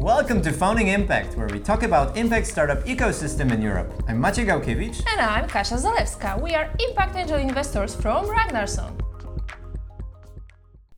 [0.00, 3.92] Welcome to Founding Impact, where we talk about impact startup ecosystem in Europe.
[4.08, 5.02] I'm Maciej Gałkiewicz.
[5.06, 6.40] And I'm Kasia Zalewska.
[6.40, 8.98] We are impact angel investors from Ragnarson.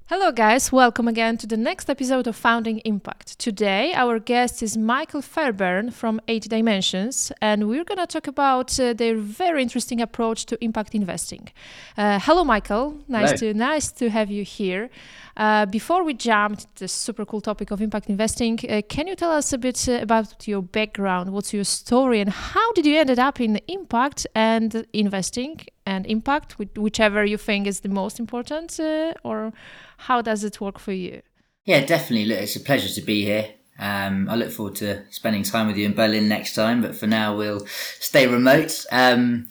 [0.07, 0.71] Hello, guys.
[0.71, 3.39] Welcome again to the next episode of Founding Impact.
[3.39, 8.79] Today, our guest is Michael Fairbairn from 8 Dimensions, and we're going to talk about
[8.79, 11.49] uh, their very interesting approach to impact investing.
[11.97, 12.99] Uh, hello, Michael.
[13.09, 13.53] Nice Hello.
[13.53, 14.91] to nice to have you here.
[15.37, 19.17] Uh, before we jump to the super cool topic of impact investing, uh, can you
[19.17, 21.33] tell us a bit uh, about your background?
[21.33, 26.57] What's your story, and how did you ended up in impact and investing and impact,
[26.77, 29.53] whichever you think is the most important, uh, or
[29.97, 31.23] how does it work for you?
[31.65, 32.27] Yeah, definitely.
[32.27, 33.55] Look, it's a pleasure to be here.
[33.79, 37.07] Um, I look forward to spending time with you in Berlin next time, but for
[37.07, 37.67] now we'll
[38.01, 38.85] stay remote.
[38.93, 39.49] Um,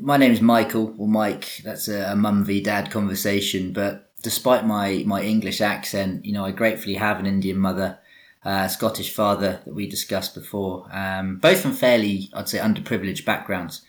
[0.00, 1.60] my name is Michael, or Mike.
[1.62, 3.72] That's a, a mum v dad conversation.
[3.72, 7.98] But despite my my English accent, you know, I gratefully have an Indian mother,
[8.44, 10.88] uh, Scottish father that we discussed before.
[10.90, 13.82] Um, both from fairly, I'd say, underprivileged backgrounds,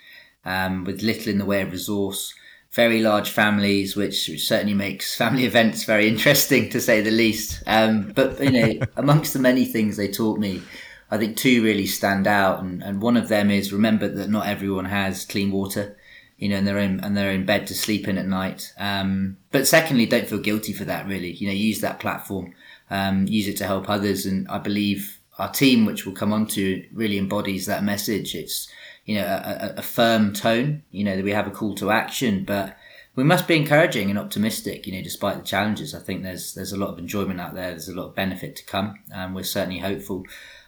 [0.44, 2.34] um, with little in the way of resource.
[2.72, 7.64] Very large families, which, which certainly makes family events very interesting to say the least.
[7.66, 10.62] Um, but you know, amongst the many things they taught me,
[11.10, 14.48] I think two really stand out, and, and one of them is remember that not
[14.48, 15.96] everyone has clean water,
[16.38, 18.74] you know, and they're in and they're in bed to sleep in at night.
[18.78, 21.08] Um, but secondly, don't feel guilty for that.
[21.08, 22.54] Really, you know, use that platform,
[22.90, 26.48] um, use it to help others, and I believe our team, which we'll come on
[26.48, 28.36] to, really embodies that message.
[28.36, 28.68] It's
[29.06, 31.92] you know a, a, a firm tone, you know, that we have a call to
[31.92, 32.78] action, but
[33.16, 34.86] we must be encouraging and optimistic.
[34.86, 37.72] You know, despite the challenges, I think there's there's a lot of enjoyment out there.
[37.72, 40.26] There's a lot of benefit to come, and we're certainly hopeful.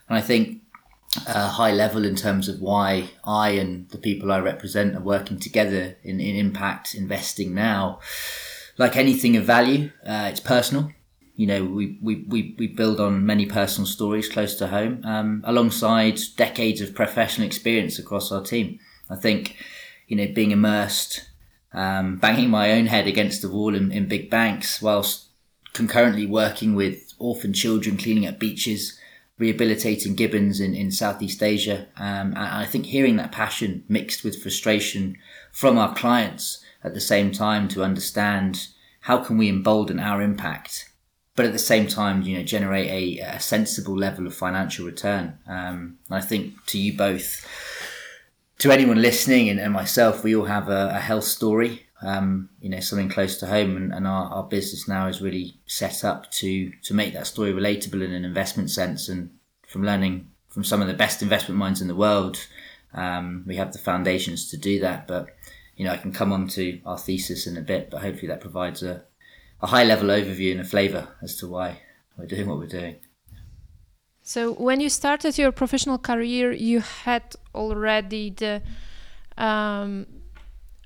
[0.08, 0.62] And I think
[1.26, 5.38] a high level in terms of why I and the people I represent are working
[5.38, 8.00] together in, in impact investing now.
[8.76, 10.92] Like anything of value, uh, it's personal.
[11.34, 15.42] You know, we, we, we, we build on many personal stories close to home, um,
[15.46, 18.78] alongside decades of professional experience across our team.
[19.08, 19.56] I think,
[20.08, 21.28] you know, being immersed,
[21.72, 25.28] um, banging my own head against the wall in, in big banks, whilst
[25.72, 28.97] concurrently working with orphan children, cleaning up beaches,
[29.38, 31.86] rehabilitating gibbons in, in Southeast Asia.
[31.96, 35.16] Um, and I think hearing that passion mixed with frustration
[35.52, 38.68] from our clients at the same time to understand
[39.02, 40.90] how can we embolden our impact,
[41.34, 45.38] but at the same time, you know, generate a, a sensible level of financial return.
[45.46, 47.46] Um, I think to you both,
[48.58, 51.87] to anyone listening and, and myself, we all have a, a health story.
[52.00, 55.58] Um, you know, something close to home, and, and our, our business now is really
[55.66, 59.08] set up to to make that story relatable in an investment sense.
[59.08, 59.30] And
[59.66, 62.46] from learning from some of the best investment minds in the world,
[62.94, 65.08] um, we have the foundations to do that.
[65.08, 65.28] But
[65.76, 68.40] you know, I can come on to our thesis in a bit, but hopefully that
[68.40, 69.04] provides a,
[69.60, 71.80] a high level overview and a flavour as to why
[72.16, 72.96] we're doing what we're doing.
[74.22, 78.62] So, when you started your professional career, you had already the
[79.38, 80.06] um,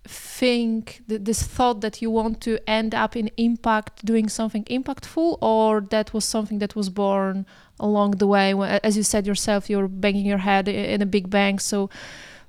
[0.04, 5.38] think th- this thought that you want to end up in impact doing something impactful
[5.40, 7.46] or that was something that was born
[7.78, 8.52] along the way
[8.82, 11.88] as you said yourself you're banging your head in a big bang so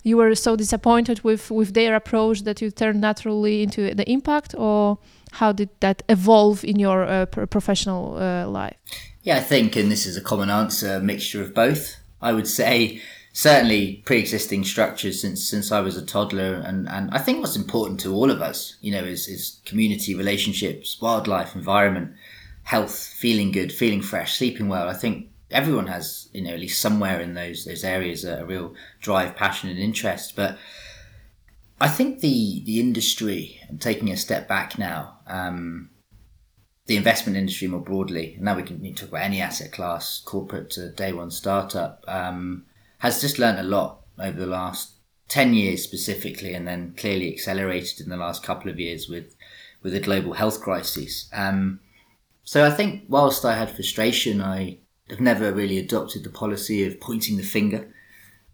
[0.03, 4.55] you were so disappointed with with their approach that you turned naturally into the impact
[4.57, 4.97] or
[5.33, 8.77] how did that evolve in your uh, pr- professional uh, life
[9.23, 11.95] Yeah, I think, and this is a common answer, a mixture of both.
[12.21, 13.01] I would say
[13.33, 17.99] certainly pre-existing structures since since I was a toddler, and and I think what's important
[18.01, 22.13] to all of us, you know, is is community relationships, wildlife, environment,
[22.63, 24.87] health, feeling good, feeling fresh, sleeping well.
[24.87, 28.45] I think everyone has, you know, at least somewhere in those those areas a, a
[28.45, 30.57] real drive, passion, and interest, but.
[31.81, 35.89] I think the the industry, and taking a step back now, um,
[36.85, 39.73] the investment industry more broadly, and now we can we can talk about any asset
[39.73, 42.65] class, corporate to day one startup, um,
[43.03, 44.93] has just learned a lot over the last
[45.27, 49.35] 10 years specifically, and then clearly accelerated in the last couple of years with,
[49.81, 51.29] with the global health crisis.
[51.33, 51.81] Um,
[52.45, 54.77] so I think whilst I had frustration, I
[55.09, 57.93] have never really adopted the policy of pointing the finger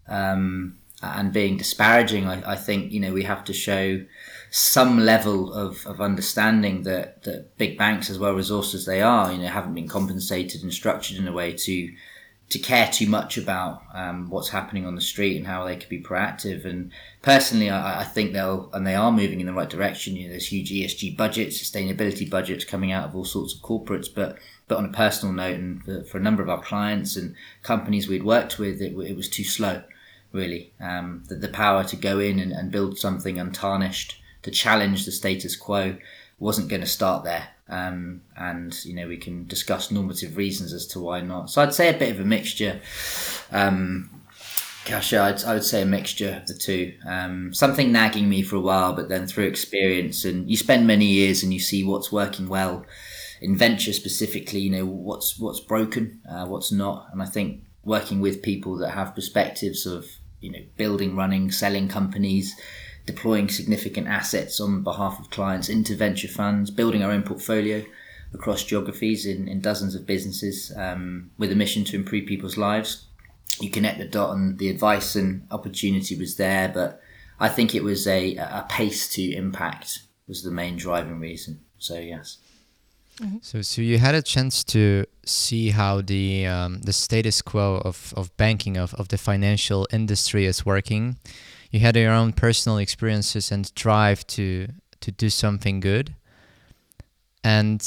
[0.08, 2.26] um, and being disparaging.
[2.26, 4.04] I, I think, you know, we have to show
[4.50, 9.32] some level of, of understanding that, that big banks, as well resourced as they are,
[9.32, 11.92] you know, haven't been compensated and structured in a way to
[12.50, 15.88] to care too much about um, what's happening on the street and how they could
[15.88, 16.64] be proactive.
[16.64, 16.90] And
[17.22, 20.16] personally, I, I think they'll and they are moving in the right direction.
[20.16, 24.08] You know, there's huge ESG budgets, sustainability budgets coming out of all sorts of corporates,
[24.12, 24.36] but
[24.66, 28.08] but on a personal note, and for, for a number of our clients and companies
[28.08, 29.82] we'd worked with, it, it was too slow.
[30.32, 35.04] Really, um, the, the power to go in and, and build something untarnished to challenge
[35.04, 35.96] the status quo
[36.38, 37.48] wasn't going to start there.
[37.70, 41.50] Um, and you know we can discuss normative reasons as to why not.
[41.50, 42.80] So I'd say a bit of a mixture.
[43.52, 44.10] Um,
[44.84, 46.94] gosh, yeah, I'd, I would say a mixture of the two.
[47.06, 51.06] Um, something nagging me for a while, but then through experience, and you spend many
[51.06, 52.84] years and you see what's working well
[53.40, 54.60] in venture specifically.
[54.60, 58.90] You know what's what's broken, uh, what's not, and I think working with people that
[58.90, 60.06] have perspectives of
[60.40, 62.54] you know building, running, selling companies
[63.06, 67.84] deploying significant assets on behalf of clients into venture funds, building our own portfolio
[68.32, 73.06] across geographies in, in dozens of businesses um, with a mission to improve people's lives.
[73.60, 77.02] You connect the dot and the advice and opportunity was there, but
[77.38, 81.60] I think it was a, a pace to impact was the main driving reason.
[81.78, 82.38] So, yes.
[83.42, 88.14] So, so you had a chance to see how the um, the status quo of,
[88.16, 91.18] of banking of, of the financial industry is working
[91.70, 94.68] you had your own personal experiences and drive to
[95.00, 96.14] to do something good.
[97.42, 97.82] And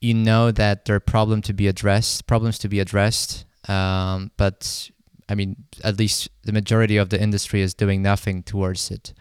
[0.00, 4.90] you know that there are problems to be addressed problems to be addressed um, but
[5.28, 5.54] i mean
[5.84, 9.14] at least the majority of the industry is doing nothing towards it.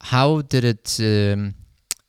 [0.00, 1.54] How did it um,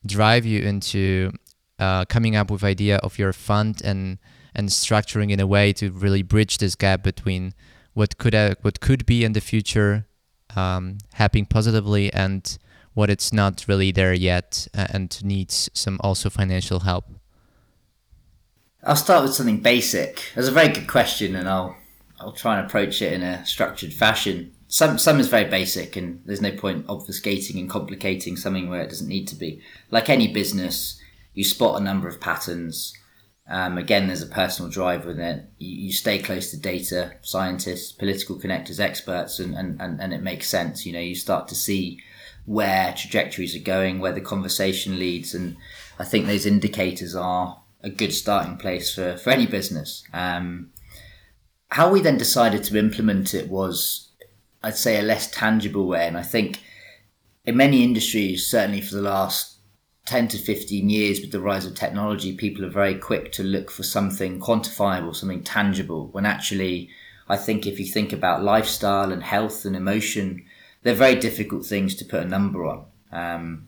[0.06, 1.32] drive you into
[1.80, 4.20] uh, coming up with idea of your fund and
[4.56, 7.54] and structuring in a way to really bridge this gap between
[7.94, 10.06] what could uh, what could be in the future
[10.56, 12.58] um, happening positively and
[12.94, 17.06] what it's not really there yet uh, and needs some also financial help?
[18.84, 20.32] I'll start with something basic.
[20.36, 21.76] That's a very good question, and I'll
[22.20, 24.54] I'll try and approach it in a structured fashion.
[24.68, 28.90] Some some is very basic, and there's no point obfuscating and complicating something where it
[28.90, 29.62] doesn't need to be.
[29.92, 31.00] Like any business,
[31.34, 32.94] you spot a number of patterns
[33.50, 35.46] um, again, there's a personal drive in it.
[35.58, 40.22] You, you, stay close to data, scientists, political connectors, experts, and, and, and, and it
[40.22, 40.86] makes sense.
[40.86, 42.00] You know, you start to see
[42.46, 45.58] where trajectories are going, where the conversation leads, and
[45.98, 50.04] I think those indicators are a good starting place for, for any business.
[50.14, 50.70] Um,
[51.72, 54.10] how we then decided to implement it was,
[54.62, 56.62] I'd say, a less tangible way, and I think
[57.46, 59.59] in many industries, certainly for the last
[60.10, 63.70] 10 to 15 years with the rise of technology, people are very quick to look
[63.70, 66.90] for something quantifiable, something tangible, when actually,
[67.28, 70.44] I think if you think about lifestyle and health and emotion,
[70.82, 72.86] they're very difficult things to put a number on.
[73.12, 73.68] Um,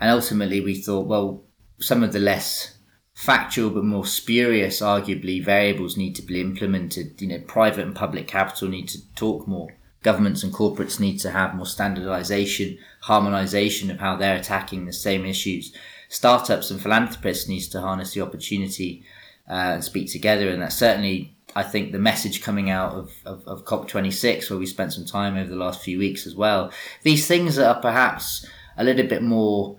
[0.00, 1.44] and ultimately, we thought, well,
[1.78, 2.78] some of the less
[3.12, 7.20] factual but more spurious, arguably, variables need to be implemented.
[7.20, 9.76] You know, private and public capital need to talk more.
[10.04, 15.24] Governments and corporates need to have more standardization, harmonization of how they're attacking the same
[15.24, 15.74] issues.
[16.10, 19.02] Startups and philanthropists needs to harness the opportunity
[19.48, 20.50] uh, and speak together.
[20.50, 24.66] And that's certainly, I think, the message coming out of, of, of COP26, where we
[24.66, 26.70] spent some time over the last few weeks as well.
[27.02, 28.46] These things are perhaps
[28.76, 29.78] a little bit more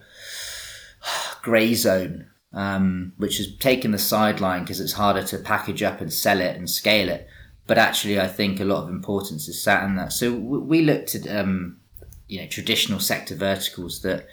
[1.43, 6.11] grey zone, um, which has taken the sideline because it's harder to package up and
[6.11, 7.27] sell it and scale it
[7.67, 10.13] but actually, I think a lot of importance is sat in that.
[10.13, 11.79] So we looked at um,
[12.27, 14.27] you know traditional sector verticals that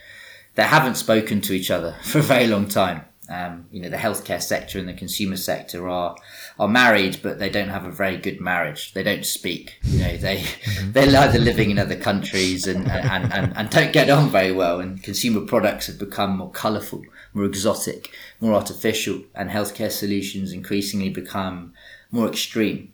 [0.55, 3.05] that haven't spoken to each other for a very long time.
[3.29, 6.17] Um, you know, the healthcare sector and the consumer sector are
[6.59, 8.93] are married, but they don't have a very good marriage.
[8.93, 9.79] They don't speak.
[9.85, 10.93] You know, they mm-hmm.
[10.93, 14.81] they're either living in other countries and, and, and, and don't get on very well.
[14.81, 21.09] And consumer products have become more colourful, more exotic, more artificial, and healthcare solutions increasingly
[21.09, 21.73] become
[22.11, 22.92] more extreme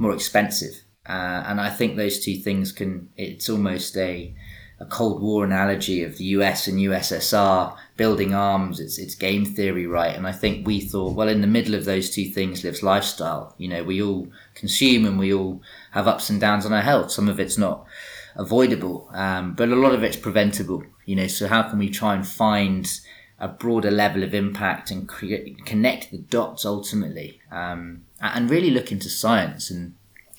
[0.00, 0.82] more expensive.
[1.06, 4.34] Uh, and I think those two things can, it's almost a,
[4.80, 8.80] a Cold War analogy of the US and USSR building arms.
[8.80, 10.16] It's, it's game theory, right?
[10.16, 13.54] And I think we thought, well, in the middle of those two things lives lifestyle.
[13.58, 17.10] You know, we all consume and we all have ups and downs on our health.
[17.10, 17.84] Some of it's not
[18.36, 20.82] avoidable, um, but a lot of it's preventable.
[21.04, 22.90] You know, so how can we try and find
[23.38, 27.40] a broader level of impact and create, connect the dots ultimately?
[27.50, 29.70] Um, and really look into science.
[29.70, 29.94] And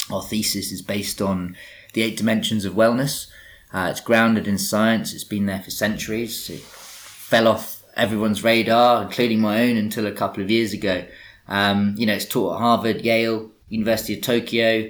[0.10, 1.56] our thesis is based on
[1.94, 3.28] the eight dimensions of wellness.
[3.74, 5.14] Uh, it's grounded in science.
[5.14, 6.50] It's been there for centuries.
[6.50, 11.06] It fell off everyone's radar, including my own, until a couple of years ago.
[11.48, 14.90] Um, you know, it's taught at Harvard, Yale, University of Tokyo,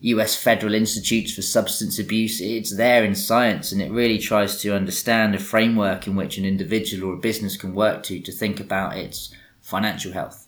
[0.00, 2.40] US Federal Institutes for Substance Abuse.
[2.40, 6.44] It's there in science and it really tries to understand a framework in which an
[6.44, 10.46] individual or a business can work to to think about its financial health,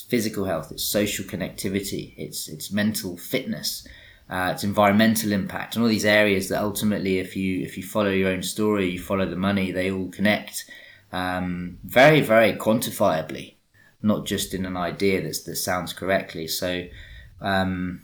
[0.00, 3.86] it's physical health, it's social connectivity, it's it's mental fitness,
[4.28, 8.10] uh, it's environmental impact, and all these areas that ultimately, if you if you follow
[8.10, 10.70] your own story, you follow the money, they all connect
[11.12, 13.54] um, very very quantifiably,
[14.02, 16.46] not just in an idea that's, that sounds correctly.
[16.46, 16.86] So.
[17.40, 18.02] Um,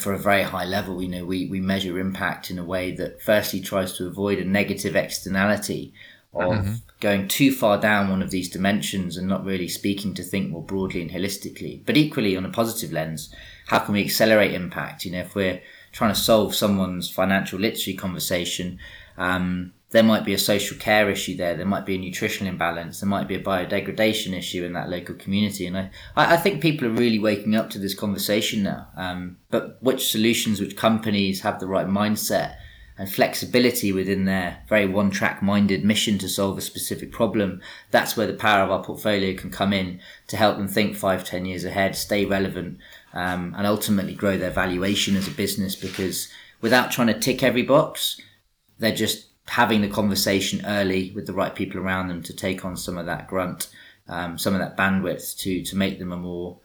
[0.00, 3.22] for a very high level, you know, we, we measure impact in a way that
[3.22, 5.94] firstly tries to avoid a negative externality
[6.34, 10.50] of going too far down one of these dimensions and not really speaking to think
[10.50, 11.80] more broadly and holistically.
[11.86, 13.32] But equally, on a positive lens,
[13.66, 15.04] how can we accelerate impact?
[15.04, 15.60] You know, if we're
[15.92, 18.78] trying to solve someone's financial literacy conversation,
[19.16, 21.56] um, there might be a social care issue there.
[21.56, 23.00] There might be a nutritional imbalance.
[23.00, 25.66] There might be a biodegradation issue in that local community.
[25.66, 28.88] And I, I think people are really waking up to this conversation now.
[28.96, 32.56] Um, but which solutions, which companies have the right mindset
[32.98, 37.62] and flexibility within their very one track minded mission to solve a specific problem,
[37.92, 41.24] that's where the power of our portfolio can come in to help them think five,
[41.24, 42.78] ten years ahead, stay relevant,
[43.14, 46.28] um, and ultimately grow their valuation as a business because
[46.60, 48.20] without trying to tick every box,
[48.78, 52.76] they're just having the conversation early with the right people around them to take on
[52.76, 53.68] some of that grunt,
[54.08, 56.58] um, some of that bandwidth to to make them a more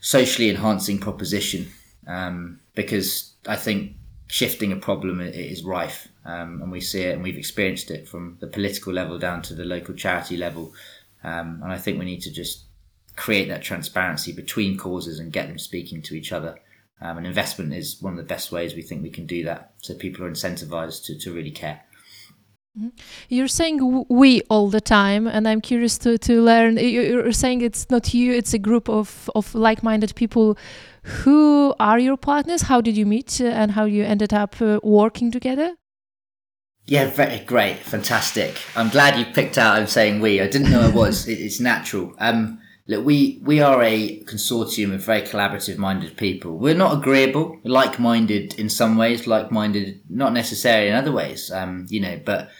[0.00, 1.66] socially enhancing proposition.
[2.06, 3.96] Um, because I think
[4.26, 8.36] shifting a problem is rife, um, and we see it and we've experienced it from
[8.40, 10.72] the political level down to the local charity level.
[11.22, 12.64] Um, and I think we need to just
[13.16, 16.58] create that transparency between causes and get them speaking to each other.
[17.00, 19.72] Um, and investment is one of the best ways we think we can do that.
[19.82, 21.82] So people are incentivized to, to really care.
[22.78, 22.88] Mm-hmm.
[23.30, 26.76] You're saying we all the time, and I'm curious to, to learn.
[26.76, 30.58] You're saying it's not you, it's a group of, of like minded people.
[31.02, 32.62] Who are your partners?
[32.62, 35.76] How did you meet, uh, and how you ended up uh, working together?
[36.84, 38.56] Yeah, very great, fantastic.
[38.76, 39.76] I'm glad you picked out.
[39.76, 40.40] I'm saying we.
[40.40, 41.26] I didn't know I was.
[41.28, 42.14] it's natural.
[42.18, 46.58] Um, look, we we are a consortium of very collaborative minded people.
[46.58, 51.50] We're not agreeable, like minded in some ways, like minded not necessarily in other ways.
[51.50, 52.50] Um, you know, but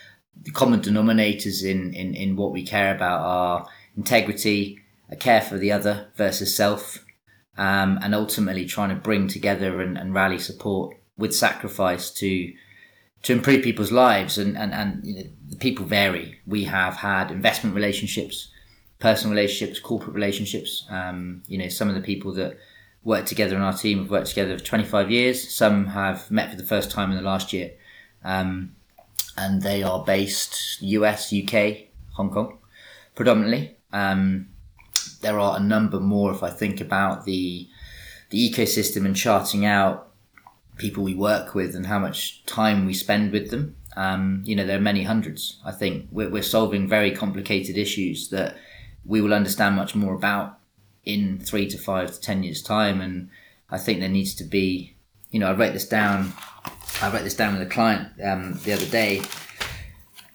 [0.43, 3.67] the common denominators in, in, in what we care about are
[3.97, 4.79] integrity,
[5.11, 7.05] a care for the other versus self,
[7.59, 12.53] um, and ultimately trying to bring together and, and rally support with sacrifice to
[13.23, 14.39] to improve people's lives.
[14.39, 16.39] And, and, and you know, the people vary.
[16.47, 18.53] We have had investment relationships,
[19.01, 20.87] personal relationships, corporate relationships.
[20.89, 22.57] Um, you know, some of the people that
[23.03, 25.53] work together in our team have worked together for 25 years.
[25.53, 27.73] Some have met for the first time in the last year.
[28.23, 28.77] Um,
[29.37, 32.59] and they are based US, UK, Hong Kong,
[33.15, 33.77] predominantly.
[33.93, 34.49] Um,
[35.21, 37.69] there are a number more if I think about the
[38.31, 40.07] the ecosystem and charting out
[40.79, 43.77] people we work with and how much time we spend with them.
[43.97, 45.61] Um, you know, there are many hundreds.
[45.65, 48.57] I think we're, we're solving very complicated issues that
[49.05, 50.59] we will understand much more about
[51.05, 53.01] in three to five to ten years' time.
[53.01, 53.31] And
[53.71, 54.97] I think there needs to be,
[55.31, 56.33] you know, I wrote this down
[57.03, 59.23] I wrote this down with a client um, the other day.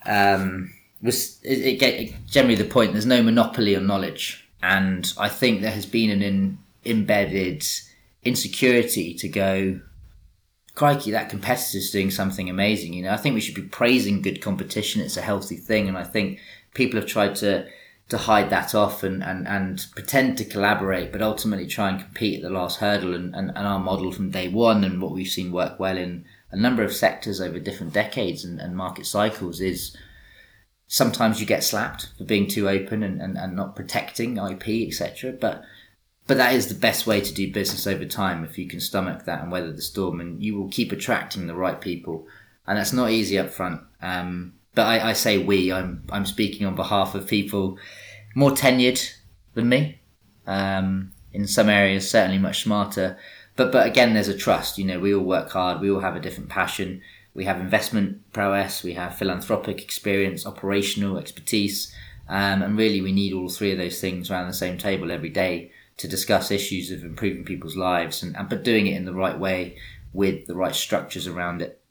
[0.05, 2.91] Um, was it, it, generally the point?
[2.91, 7.65] There's no monopoly on knowledge, and I think there has been an in, embedded
[8.23, 9.81] insecurity to go.
[10.73, 12.93] Crikey, that competitor's doing something amazing.
[12.93, 15.01] You know, I think we should be praising good competition.
[15.01, 16.39] It's a healthy thing, and I think
[16.73, 17.67] people have tried to
[18.09, 22.35] to hide that off and, and, and pretend to collaborate, but ultimately try and compete
[22.35, 23.15] at the last hurdle.
[23.15, 26.25] And, and, and our model from day one and what we've seen work well in
[26.51, 29.95] a number of sectors over different decades and, and market cycles is
[30.87, 35.31] sometimes you get slapped for being too open and, and, and not protecting IP, etc.
[35.31, 35.63] But
[36.27, 39.25] but that is the best way to do business over time if you can stomach
[39.25, 42.27] that and weather the storm, and you will keep attracting the right people.
[42.67, 43.81] And that's not easy up front.
[44.01, 45.71] Um, but I, I say we.
[45.71, 47.77] I'm I'm speaking on behalf of people
[48.35, 49.13] more tenured
[49.53, 49.99] than me.
[50.45, 53.17] Um, in some areas, certainly much smarter
[53.55, 54.77] but but again, there's a trust.
[54.77, 55.81] You know, we all work hard.
[55.81, 57.01] We all have a different passion.
[57.33, 58.83] We have investment prowess.
[58.83, 61.93] We have philanthropic experience, operational expertise,
[62.27, 65.29] um, and really, we need all three of those things around the same table every
[65.29, 69.13] day to discuss issues of improving people's lives, and, and but doing it in the
[69.13, 69.77] right way
[70.13, 71.81] with the right structures around it.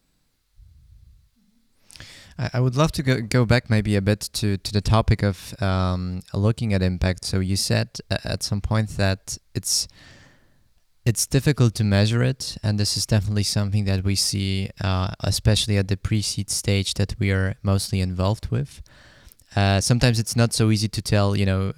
[2.54, 5.54] I would love to go, go back maybe a bit to, to the topic of
[5.62, 7.26] um, looking at impact.
[7.26, 9.88] So you said at some point that it's
[11.10, 15.76] it's difficult to measure it, and this is definitely something that we see, uh, especially
[15.76, 18.80] at the pre-seed stage that we are mostly involved with.
[19.56, 21.72] Uh, sometimes it's not so easy to tell, you know,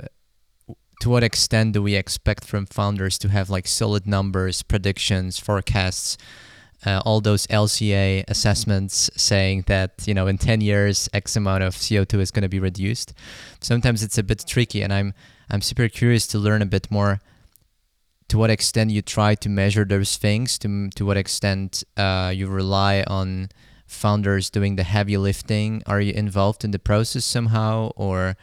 [1.01, 6.19] to what extent do we expect from founders to have like solid numbers, predictions, forecasts,
[6.85, 11.75] uh, all those LCA assessments saying that you know in 10 years X amount of
[11.75, 13.15] CO2 is going to be reduced.
[13.61, 15.15] Sometimes it's a bit tricky, and I'm
[15.49, 17.21] I'm super curious to learn a bit more
[18.33, 22.47] to what extent you try to measure those things, to, to what extent uh, you
[22.47, 23.51] rely on
[23.87, 25.83] founders doing the heavy lifting.
[25.85, 28.37] Are you involved in the process somehow, or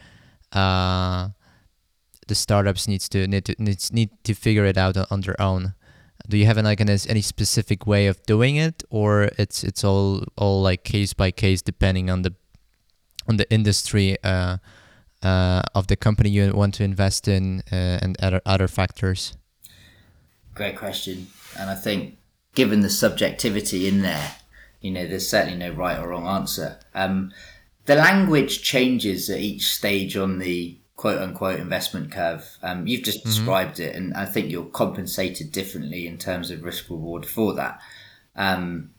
[0.52, 1.30] uh,
[2.28, 5.74] the startups needs to need to needs, need to figure it out on their own?
[6.28, 9.82] Do you have an, like an, any specific way of doing it, or it's it's
[9.82, 12.32] all all like case by case depending on the
[13.26, 14.58] on the industry uh,
[15.20, 19.34] uh, of the company you want to invest in uh, and other other factors?
[20.60, 22.18] Great question, and I think
[22.54, 24.32] given the subjectivity in there,
[24.82, 26.78] you know, there's certainly no right or wrong answer.
[26.94, 27.32] Um,
[27.86, 32.58] the language changes at each stage on the quote unquote investment curve.
[32.62, 33.30] Um, you've just mm-hmm.
[33.30, 37.80] described it, and I think you're compensated differently in terms of risk reward for that.
[38.36, 38.90] Um,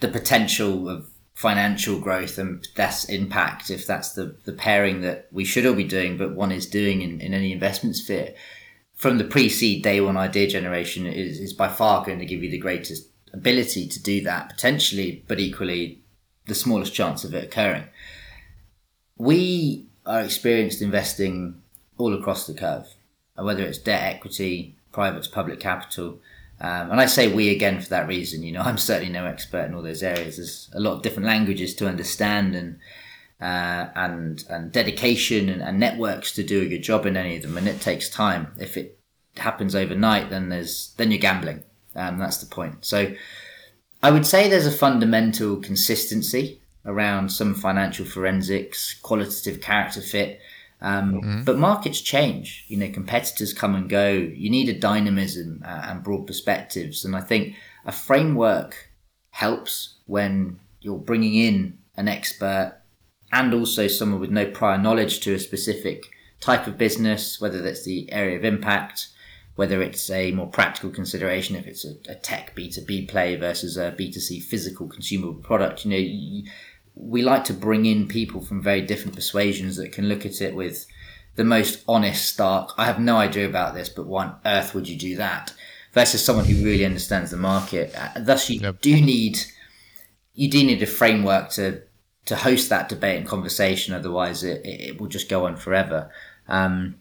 [0.00, 5.44] the potential of financial growth and that's impact, if that's the, the pairing that we
[5.44, 8.34] should all be doing, but one is doing in, in any investment sphere,
[9.04, 12.42] from the pre seed day one idea generation is, is by far going to give
[12.42, 16.00] you the greatest ability to do that potentially, but equally
[16.46, 17.84] the smallest chance of it occurring.
[19.18, 21.60] We are experienced investing
[21.98, 22.86] all across the curve,
[23.36, 26.20] whether it's debt equity, private to public capital.
[26.58, 28.42] Um, and I say we again for that reason.
[28.42, 30.38] You know, I'm certainly no expert in all those areas.
[30.38, 32.78] There's a lot of different languages to understand and
[33.40, 37.42] uh, and and dedication and, and, networks to do a good job in any of
[37.42, 37.58] them.
[37.58, 38.54] And it takes time.
[38.58, 38.98] If it
[39.36, 41.64] happens overnight, then there's then you're gambling.
[41.96, 42.84] Um, that's the point.
[42.84, 43.12] So
[44.02, 50.40] I would say there's a fundamental consistency around some financial forensics, qualitative character fit.
[50.80, 51.44] Um, mm-hmm.
[51.44, 52.64] But markets change.
[52.68, 54.10] You know, competitors come and go.
[54.12, 57.04] You need a dynamism uh, and broad perspectives.
[57.04, 58.90] And I think a framework
[59.30, 62.78] helps when you're bringing in an expert
[63.34, 66.06] and also someone with no prior knowledge to a specific
[66.40, 69.08] type of business, whether that's the area of impact,
[69.56, 73.92] whether it's a more practical consideration, if it's a, a tech B2B play versus a
[73.92, 75.84] B2C physical consumable product.
[75.84, 76.50] You know, you,
[76.94, 80.54] we like to bring in people from very different persuasions that can look at it
[80.54, 80.86] with
[81.34, 84.88] the most honest, stark, I have no idea about this, but why on earth would
[84.88, 85.52] you do that?
[85.92, 87.92] Versus someone who really understands the market.
[87.96, 88.80] Uh, thus, you yep.
[88.80, 89.40] do need
[90.34, 91.82] you do need a framework to
[92.26, 93.94] to host that debate and conversation.
[93.94, 96.10] Otherwise, it, it will just go on forever.
[96.48, 96.96] Um,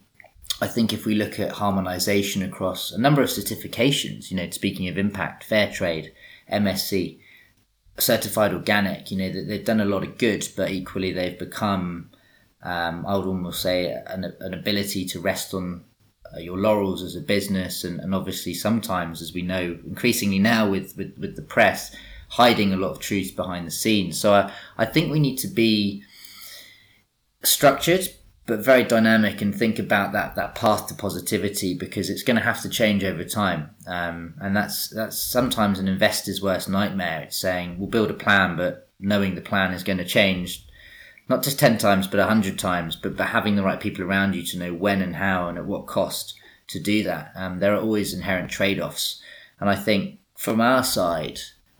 [0.62, 4.88] I think if we look at harmonization across a number of certifications, you know, speaking
[4.88, 6.13] of impact, fair trade,
[6.52, 7.19] MSC,
[7.97, 12.12] certified organic, you know, they've done a lot of good, but equally they've become,
[12.62, 15.84] um, I would almost say, an, an ability to rest on
[16.34, 17.84] uh, your laurels as a business.
[17.84, 21.95] And, and obviously, sometimes, as we know, increasingly now with, with, with the press,
[22.34, 24.19] hiding a lot of truths behind the scenes.
[24.19, 26.04] So I, I think we need to be
[27.43, 28.08] structured
[28.46, 32.43] but very dynamic and think about that that path to positivity because it's going to
[32.43, 33.69] have to change over time.
[33.88, 37.22] Um, and that's that's sometimes an investor's worst nightmare.
[37.22, 40.67] It's saying we'll build a plan but knowing the plan is going to change
[41.30, 44.43] not just 10 times but 100 times but, but having the right people around you
[44.43, 46.34] to know when and how and at what cost
[46.67, 47.32] to do that.
[47.36, 49.22] Um, there are always inherent trade-offs.
[49.60, 51.39] And i think from our side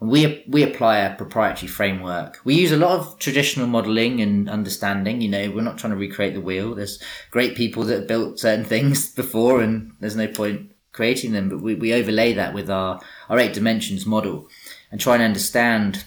[0.10, 2.40] we we apply a proprietary framework.
[2.44, 5.22] We use a lot of traditional modeling and understanding.
[5.22, 6.76] You know, we're not trying to recreate the wheel.
[6.76, 11.50] There's great people that have built certain things before, and there's no point creating them.
[11.50, 14.48] But we, we overlay that with our our eight dimensions model
[14.92, 16.06] and try and understand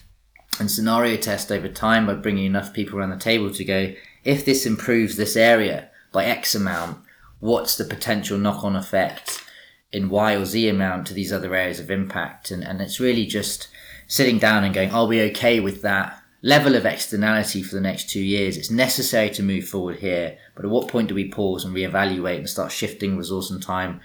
[0.59, 3.93] and scenario test over time by bringing enough people around the table to go
[4.25, 6.99] if this improves this area by X amount,
[7.39, 9.45] what's the potential knock on effect
[9.93, 12.51] in Y or Z amount to these other areas of impact?
[12.51, 13.69] And and it's really just
[14.07, 18.09] sitting down and going, are we okay with that level of externality for the next
[18.09, 18.57] two years?
[18.57, 22.39] It's necessary to move forward here, but at what point do we pause and reevaluate
[22.39, 24.01] and start shifting resource and time?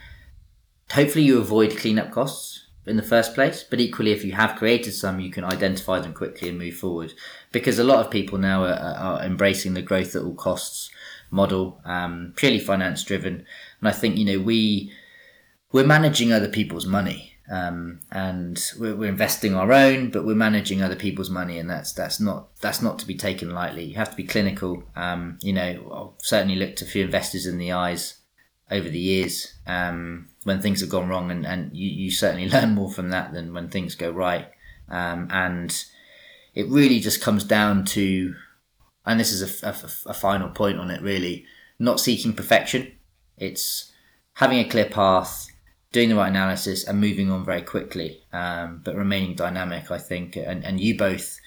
[0.91, 4.91] Hopefully, you avoid cleanup costs in the first place, but equally, if you have created
[4.91, 7.13] some, you can identify them quickly and move forward.
[7.51, 10.89] Because a lot of people now are, are embracing the growth at all costs
[11.29, 13.45] model, um, purely finance driven.
[13.79, 14.91] And I think, you know, we,
[15.71, 20.81] we're managing other people's money um, and we're, we're, investing our own, but we're managing
[20.81, 23.83] other people's money, and that's that's not that's not to be taken lightly.
[23.83, 24.83] You have to be clinical.
[24.95, 28.19] Um, you know, I've certainly looked a few investors in the eyes
[28.71, 32.73] over the years um, when things have gone wrong, and, and you, you certainly learn
[32.73, 34.47] more from that than when things go right.
[34.87, 35.83] Um, and
[36.55, 38.33] it really just comes down to,
[39.05, 41.45] and this is a, a, a final point on it, really,
[41.77, 42.93] not seeking perfection.
[43.37, 43.91] It's
[44.35, 45.50] having a clear path
[45.91, 49.91] doing the right analysis and moving on very quickly, um, but remaining dynamic.
[49.91, 51.39] I think, and and you both.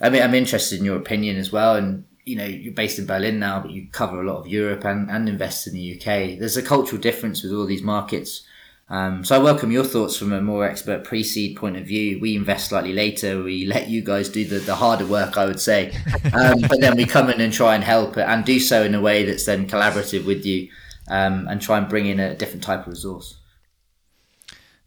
[0.00, 3.06] I mean, I'm interested in your opinion as well, and you know you're based in
[3.06, 6.38] Berlin now, but you cover a lot of Europe and and invest in the UK.
[6.38, 8.46] There's a cultural difference with all these markets.
[8.88, 12.20] Um, so I welcome your thoughts from a more expert pre-seed point of view.
[12.20, 13.42] We invest slightly later.
[13.42, 15.92] We let you guys do the, the harder work, I would say,
[16.34, 19.00] um, but then we come in and try and help and do so in a
[19.00, 20.68] way that's then collaborative with you
[21.08, 23.38] um, and try and bring in a different type of resource.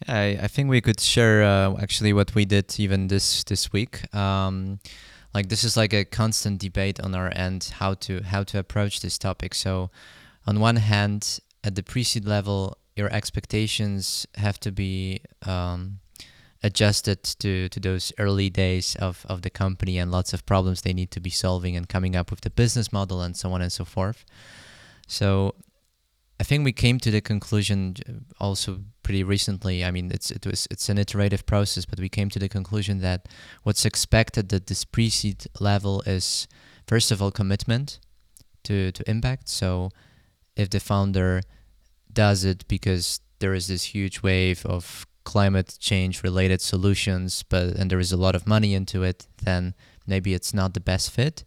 [0.07, 4.13] I, I think we could share uh, actually what we did even this this week.
[4.13, 4.79] Um,
[5.33, 9.01] like this is like a constant debate on our end how to how to approach
[9.01, 9.53] this topic.
[9.53, 9.89] So,
[10.45, 15.99] on one hand, at the pre-seed level, your expectations have to be um,
[16.63, 20.93] adjusted to to those early days of of the company and lots of problems they
[20.93, 23.71] need to be solving and coming up with the business model and so on and
[23.71, 24.25] so forth.
[25.07, 25.55] So
[26.45, 27.95] think we came to the conclusion
[28.39, 29.83] also pretty recently.
[29.83, 33.01] I mean, it's it was it's an iterative process, but we came to the conclusion
[33.01, 33.27] that
[33.63, 36.47] what's expected at this pre-seed level is
[36.87, 37.99] first of all commitment
[38.63, 39.49] to to impact.
[39.49, 39.89] So
[40.55, 41.41] if the founder
[42.11, 47.89] does it because there is this huge wave of climate change related solutions, but and
[47.89, 49.73] there is a lot of money into it, then
[50.07, 51.43] maybe it's not the best fit.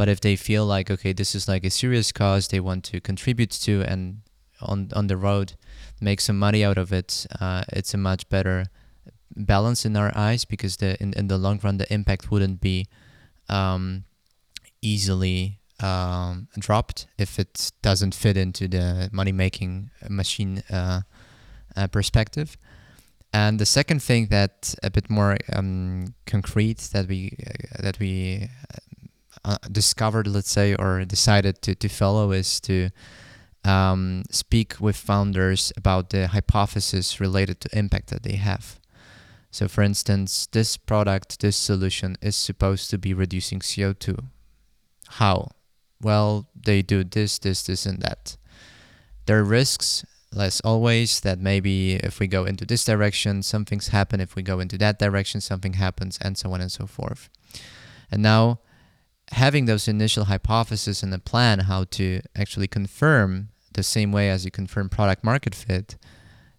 [0.00, 3.02] But if they feel like okay, this is like a serious cause they want to
[3.02, 4.22] contribute to, and
[4.62, 5.52] on on the road
[6.00, 8.64] make some money out of it, uh, it's a much better
[9.36, 12.86] balance in our eyes because the in, in the long run the impact wouldn't be
[13.50, 14.04] um,
[14.80, 21.02] easily um, dropped if it doesn't fit into the money making machine uh,
[21.76, 22.56] uh, perspective.
[23.34, 28.48] And the second thing that a bit more um, concrete that we uh, that we
[29.44, 32.90] uh, discovered, let's say, or decided to, to follow is to
[33.64, 38.78] um, speak with founders about the hypothesis related to impact that they have.
[39.50, 44.24] So, for instance, this product, this solution is supposed to be reducing CO2.
[45.08, 45.50] How?
[46.00, 48.36] Well, they do this, this, this, and that.
[49.26, 53.88] There are risks, less always, that maybe if we go into this direction, some things
[53.88, 54.20] happen.
[54.20, 57.28] If we go into that direction, something happens, and so on and so forth.
[58.10, 58.60] And now,
[59.32, 64.44] having those initial hypotheses and a plan how to actually confirm the same way as
[64.44, 65.96] you confirm product market fit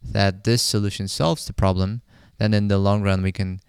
[0.03, 2.01] that this solution solves the problem,
[2.37, 3.59] then in the long run we can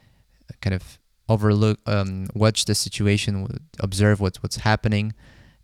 [0.61, 3.47] kind of overlook, um, watch the situation,
[3.81, 5.13] observe what's what's happening,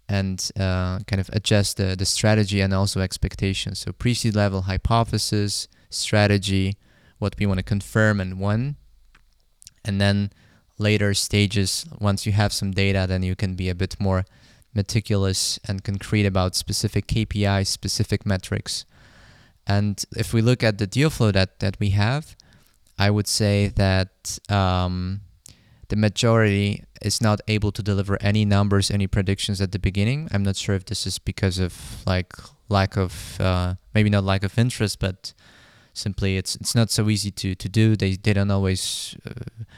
[0.09, 3.79] and uh, kind of adjust the, the strategy and also expectations.
[3.79, 6.77] So pre-seed level hypothesis, strategy,
[7.18, 8.77] what we want to confirm and when,
[9.85, 10.31] and then
[10.78, 14.24] later stages, once you have some data, then you can be a bit more
[14.74, 18.84] meticulous and concrete about specific KPIs, specific metrics.
[19.66, 22.36] And if we look at the deal flow that, that we have,
[22.98, 25.20] I would say that um,
[25.88, 30.28] the majority is not able to deliver any numbers, any predictions at the beginning.
[30.32, 32.32] I'm not sure if this is because of like
[32.68, 35.32] lack of, uh, maybe not lack of interest, but
[35.98, 37.96] simply it's it's not so easy to, to do.
[37.96, 39.32] They, they don't always uh,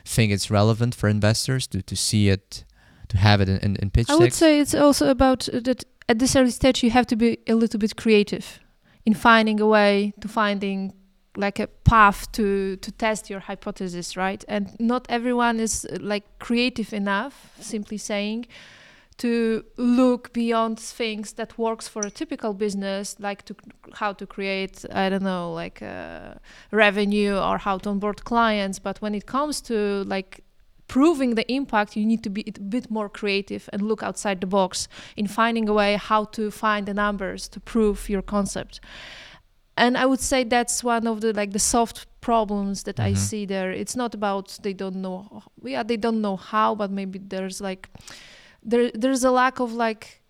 [0.04, 2.64] think it's relevant for investors to, to see it,
[3.08, 5.84] to have it in, in, in pitch I would say it's also about uh, that
[6.08, 8.60] at this early stage you have to be a little bit creative
[9.04, 10.92] in finding a way to finding
[11.36, 14.44] like a path to to test your hypothesis, right?
[14.48, 18.46] And not everyone is uh, like creative enough, simply saying,
[19.20, 23.54] to look beyond things that works for a typical business like to
[24.00, 26.34] how to create i don't know like uh,
[26.70, 28.78] revenue or how to onboard clients.
[28.80, 29.74] But when it comes to
[30.16, 30.32] like
[30.88, 34.46] proving the impact you need to be a bit more creative and look outside the
[34.46, 38.80] box in finding a way how to find the numbers to prove your concept.
[39.76, 43.16] And i would say that's one of the like the soft problems that i Mhm.
[43.28, 43.70] see there.
[43.82, 45.42] It's not about they don't know
[45.74, 47.88] yeah they don't know how but maybe there's like
[48.62, 50.22] there there's a lack of like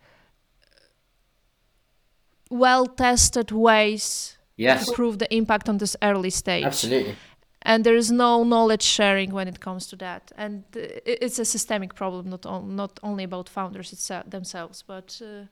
[2.51, 6.65] well tested ways Yes, to prove the impact on this early stage.
[6.67, 7.17] Absolutely.
[7.63, 10.33] and there is no knowledge sharing when it comes to that.
[10.37, 14.83] And uh, it's a systemic problem not on, not only about founders itse- themselves.
[14.87, 15.47] But uh,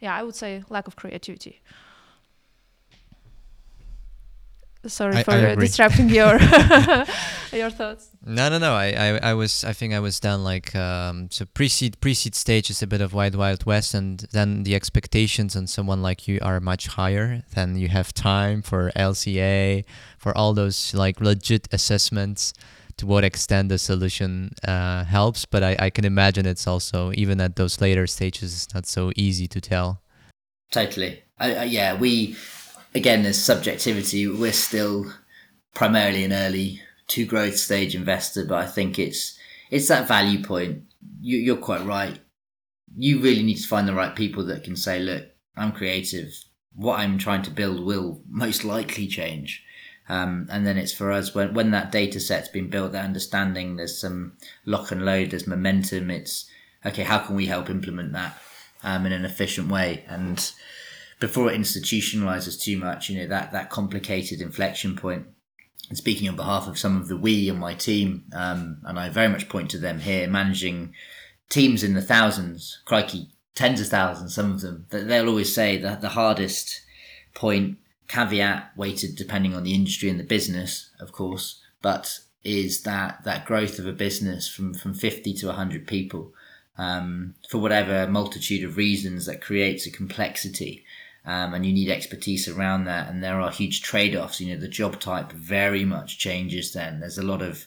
[0.00, 1.60] yeah i would say lack of creativity
[4.88, 6.38] sorry I- for I uh, disrupting your
[7.52, 8.74] your thoughts No, no, no.
[8.74, 11.46] I, I, I was, I think I was done like um, so.
[11.46, 15.66] Pre-seed, pre-seed stage is a bit of wild, wild west, and then the expectations on
[15.66, 17.42] someone like you are much higher.
[17.54, 19.84] Then you have time for LCA,
[20.18, 22.52] for all those like legit assessments
[22.98, 25.46] to what extent the solution uh, helps.
[25.46, 29.10] But I, I can imagine it's also even at those later stages, it's not so
[29.16, 30.02] easy to tell.
[30.70, 31.22] Totally.
[31.38, 32.36] I, I, yeah, we
[32.94, 34.26] again, there's subjectivity.
[34.26, 35.12] We're still
[35.74, 39.38] primarily an early to growth stage investor, but I think it's
[39.70, 40.84] it's that value point.
[41.20, 42.18] You, you're quite right.
[42.96, 45.24] You really need to find the right people that can say, "Look,
[45.56, 46.32] I'm creative.
[46.74, 49.64] What I'm trying to build will most likely change."
[50.08, 53.76] Um, and then it's for us when when that data set's been built, that understanding,
[53.76, 56.10] there's some lock and load, there's momentum.
[56.10, 56.50] It's
[56.84, 57.02] okay.
[57.02, 58.38] How can we help implement that
[58.82, 60.04] um, in an efficient way?
[60.08, 60.50] And
[61.20, 65.26] before it institutionalizes too much, you know that that complicated inflection point.
[65.88, 69.08] and speaking on behalf of some of the we on my team, um, and I
[69.08, 70.94] very much point to them here, managing
[71.48, 75.76] teams in the thousands, crikey, tens of thousands, some of them, that they'll always say
[75.78, 76.82] that the hardest
[77.34, 83.24] point, caveat weighted depending on the industry and the business, of course, but is that
[83.24, 86.32] that growth of a business from from 50 to 100 people
[86.78, 90.84] um, for whatever multitude of reasons that creates a complexity
[91.28, 93.10] um, and you need expertise around that.
[93.10, 94.40] And there are huge trade offs.
[94.40, 97.00] You know, the job type very much changes then.
[97.00, 97.66] There's a lot of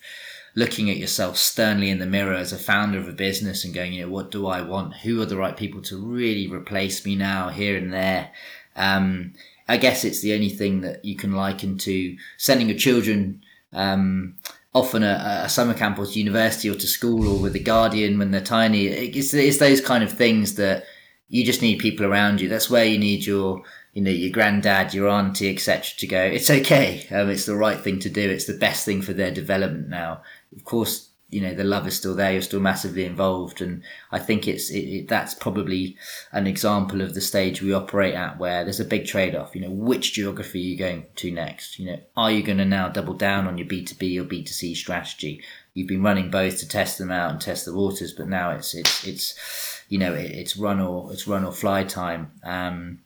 [0.56, 3.94] looking at yourself sternly in the mirror as a founder of a business and going,
[3.94, 4.96] you know, what do I want?
[4.96, 8.32] Who are the right people to really replace me now, here and there?
[8.76, 9.34] Um,
[9.68, 13.44] I guess it's the only thing that you can liken to sending your children
[13.74, 14.38] um,
[14.74, 18.18] often a, a, summer camp or to university or to school or with the guardian
[18.18, 18.88] when they're tiny.
[18.88, 20.86] It's, it's those kind of things that
[21.32, 22.50] you just need people around you.
[22.50, 23.64] That's where you need your,
[23.94, 25.82] you know, your granddad, your auntie, etc.
[25.98, 26.22] to go.
[26.22, 27.08] It's okay.
[27.10, 28.30] Um, it's the right thing to do.
[28.30, 30.22] It's the best thing for their development now.
[30.54, 32.34] Of course, you know the love is still there.
[32.34, 35.96] You're still massively involved, and I think it's it, it, that's probably
[36.34, 39.56] an example of the stage we operate at, where there's a big trade off.
[39.56, 41.80] You know, which geography are you going to next?
[41.80, 44.26] You know, are you going to now double down on your B two B or
[44.26, 45.42] B two C strategy?
[45.74, 48.74] You've been running both to test them out and test the waters, but now it's
[48.74, 52.32] it's it's you know, it, it's run or it's run or fly time.
[52.44, 53.00] Um,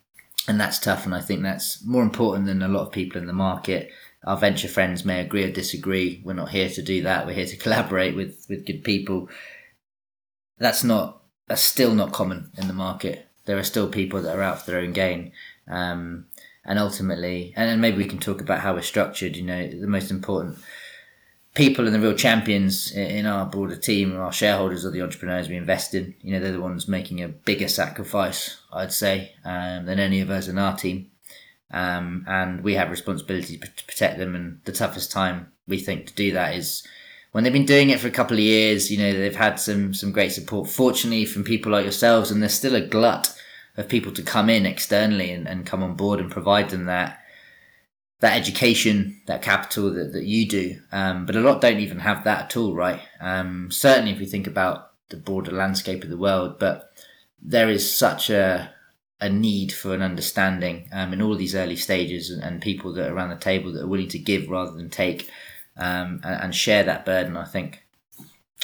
[0.47, 1.03] and that's tough.
[1.05, 3.89] And I think that's more important than a lot of people in the market.
[4.23, 6.21] Our venture friends may agree or disagree.
[6.23, 7.25] We're not here to do that.
[7.25, 9.29] We're here to collaborate with, with good people.
[10.59, 13.27] That's not, that's still not common in the market.
[13.45, 15.31] There are still people that are out for their own gain.
[15.67, 16.27] Um,
[16.63, 19.35] and ultimately, and maybe we can talk about how we're structured.
[19.35, 20.59] You know, the most important
[21.55, 25.55] people and the real champions in our broader team, our shareholders, are the entrepreneurs we
[25.55, 26.13] invest in.
[26.21, 30.29] You know, they're the ones making a bigger sacrifice, I'd say, um, than any of
[30.29, 31.09] us in our team.
[31.71, 34.35] Um, and we have responsibility to protect them.
[34.35, 36.85] And the toughest time we think to do that is
[37.31, 38.91] when they've been doing it for a couple of years.
[38.91, 42.53] You know, they've had some some great support, fortunately, from people like yourselves, and there's
[42.53, 43.33] still a glut
[43.77, 47.19] of people to come in externally and, and come on board and provide them that
[48.19, 50.79] that education, that capital that, that you do.
[50.91, 53.01] Um, but a lot don't even have that at all, right?
[53.19, 56.91] Um, certainly, if we think about the broader landscape of the world, but
[57.41, 58.73] there is such a
[59.21, 63.09] a need for an understanding um, in all these early stages and, and, people that
[63.09, 65.29] are around the table that are willing to give rather than take
[65.77, 67.85] um, and, and share that burden, I think.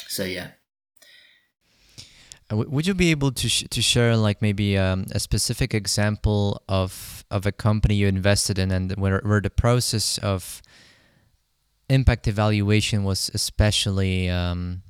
[0.08, 0.48] So, yeah.
[2.52, 6.62] Uh, would you be able to sh- to share like maybe um, a specific example
[6.68, 10.60] of of a company you invested in and where where the process of
[11.88, 14.82] impact evaluation was especially um,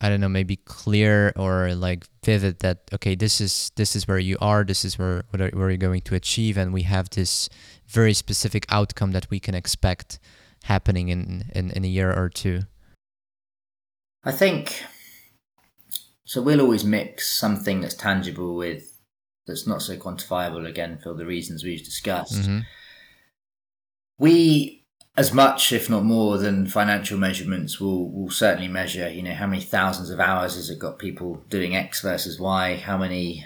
[0.00, 4.18] I don't know maybe clear or like vivid that okay this is this is where
[4.18, 7.48] you are this is where where you're going to achieve and we have this
[7.86, 10.18] very specific outcome that we can expect
[10.64, 12.62] happening in in, in a year or two.
[14.24, 14.82] I think
[16.24, 18.94] so we'll always mix something that's tangible with
[19.46, 22.42] that's not so quantifiable again for the reasons we've discussed.
[22.42, 22.60] Mm-hmm.
[24.18, 24.84] We,
[25.16, 29.08] as much if not more than financial measurements, will will certainly measure.
[29.08, 32.76] You know how many thousands of hours has it got people doing X versus Y?
[32.76, 33.44] How many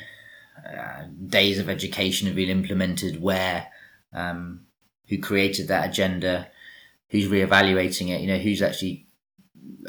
[0.65, 3.69] uh, days of education have been implemented where?
[4.13, 4.67] Um,
[5.09, 6.49] who created that agenda?
[7.11, 8.21] Who's reevaluating it?
[8.21, 9.07] You know who's actually,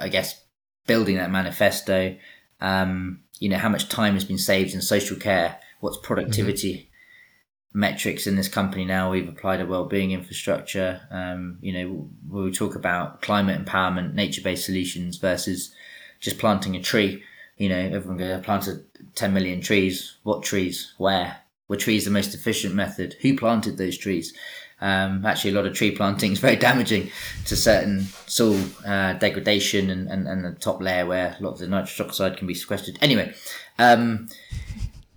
[0.01, 0.41] I guess,
[0.87, 2.15] building that manifesto
[2.61, 7.79] um, you know, how much time has been saved in social care, what's productivity mm-hmm.
[7.79, 9.11] metrics in this company now.
[9.11, 11.01] We've applied a well-being infrastructure.
[11.09, 15.73] Um, you know, we talk about climate empowerment, nature-based solutions versus
[16.19, 17.23] just planting a tree.
[17.57, 20.17] You know, everyone goes, I planted 10 million trees.
[20.23, 20.93] What trees?
[20.97, 21.37] Where?
[21.67, 23.15] Were trees the most efficient method?
[23.21, 24.33] Who planted those trees?
[24.81, 27.11] Um, actually, a lot of tree planting is very damaging
[27.45, 31.59] to certain soil uh, degradation and, and, and, the top layer where a lot of
[31.59, 32.97] the nitrous oxide can be sequestered.
[33.01, 33.33] Anyway,
[33.77, 34.29] um,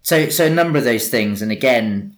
[0.03, 2.16] so so a number of those things, and again,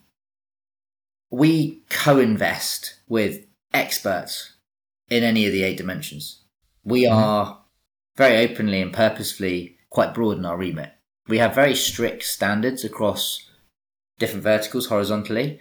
[1.30, 4.54] we co-invest with experts
[5.10, 6.42] in any of the eight dimensions.
[6.82, 7.14] We mm-hmm.
[7.14, 7.60] are
[8.16, 10.92] very openly and purposefully quite broad in our remit.
[11.28, 13.50] We have very strict standards across
[14.18, 15.60] different verticals horizontally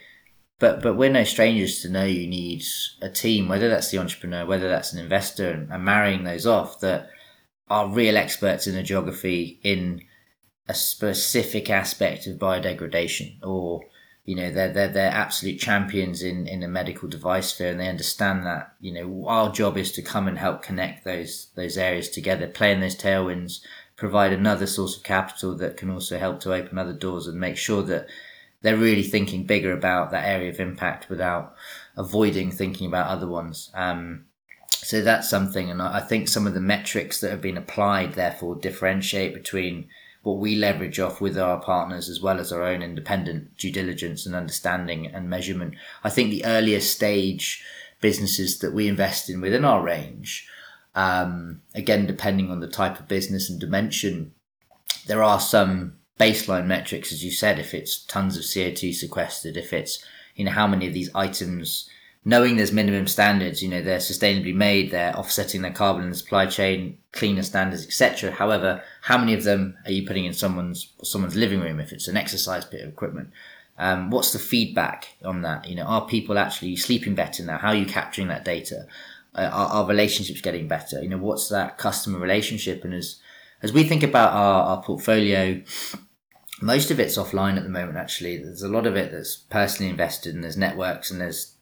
[0.64, 2.64] but but we're no strangers to know you need
[3.02, 6.80] a team, whether that's the entrepreneur, whether that's an investor, and, and marrying those off
[6.80, 7.10] that
[7.70, 10.02] are real experts in a geography in
[10.70, 13.82] a specific aspect of biodegradation or
[14.24, 17.90] you know they're they're they're absolute champions in in the medical device sphere and they
[17.90, 22.08] understand that you know our job is to come and help connect those those areas
[22.08, 23.60] together play in those tailwinds
[23.98, 27.58] provide another source of capital that can also help to open other doors and make
[27.58, 28.08] sure that
[28.64, 31.54] they're really thinking bigger about that area of impact without
[31.96, 33.70] avoiding thinking about other ones.
[33.76, 34.26] Um,
[34.70, 38.56] so that's something, and I think some of the metrics that have been applied therefore
[38.56, 39.88] differentiate between
[40.24, 44.26] what we leverage off with our partners as well as our own independent due diligence
[44.26, 45.76] and understanding and measurement.
[46.04, 47.64] I think the earlier stage
[48.02, 50.48] businesses that we invest in within our range,
[50.96, 54.34] um, again, depending on the type of business and dimension,
[55.08, 59.74] there are some baseline metrics, as you said, if it's tons of CO2 sequestered, if
[59.74, 60.04] it's,
[60.36, 61.90] you know, how many of these items
[62.26, 66.16] knowing there's minimum standards, you know, they're sustainably made, they're offsetting their carbon in the
[66.16, 68.32] supply chain, cleaner standards, etc.
[68.32, 72.08] However, how many of them are you putting in someone's someone's living room if it's
[72.08, 73.30] an exercise bit of equipment?
[73.78, 75.68] Um, what's the feedback on that?
[75.68, 77.58] You know, are people actually sleeping better now?
[77.58, 78.86] How are you capturing that data?
[79.36, 81.02] Uh, are, are relationships getting better?
[81.02, 82.86] You know, what's that customer relationship?
[82.86, 83.18] And as
[83.64, 85.62] as we think about our, our portfolio,
[86.62, 87.98] most of it's offline at the moment.
[87.98, 91.56] Actually, there's a lot of it that's personally invested, and there's networks, and there's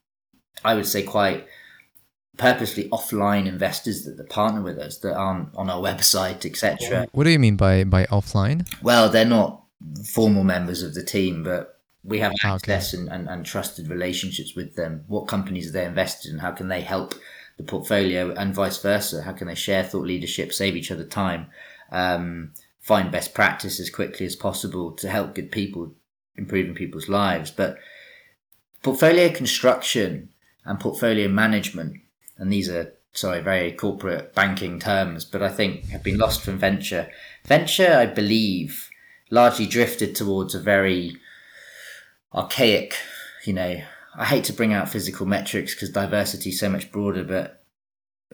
[0.65, 1.47] I would say quite
[2.37, 7.07] purposely offline investors that, that partner with us that aren't on our website, etc.
[7.11, 8.67] What do you mean by by offline?
[8.81, 9.63] Well, they're not
[10.05, 12.73] formal members of the team, but we have ah, Okay.
[12.73, 15.03] access and, and, and trusted relationships with them.
[15.07, 16.39] What companies are they invested in?
[16.39, 17.13] How can they help
[17.57, 19.21] the portfolio and vice versa?
[19.23, 21.47] How can they share thought leadership, save each other time,
[21.91, 25.93] um, find best practice as quickly as possible to help good people
[26.35, 27.51] improving people's lives?
[27.51, 27.77] But
[28.83, 30.29] portfolio construction
[30.65, 31.97] and portfolio management,
[32.37, 36.57] and these are sorry, very corporate banking terms, but I think have been lost from
[36.57, 37.09] venture.
[37.45, 38.89] Venture, I believe,
[39.29, 41.17] largely drifted towards a very
[42.33, 42.95] archaic,
[43.45, 43.81] you know,
[44.15, 47.60] I hate to bring out physical metrics because diversity is so much broader, but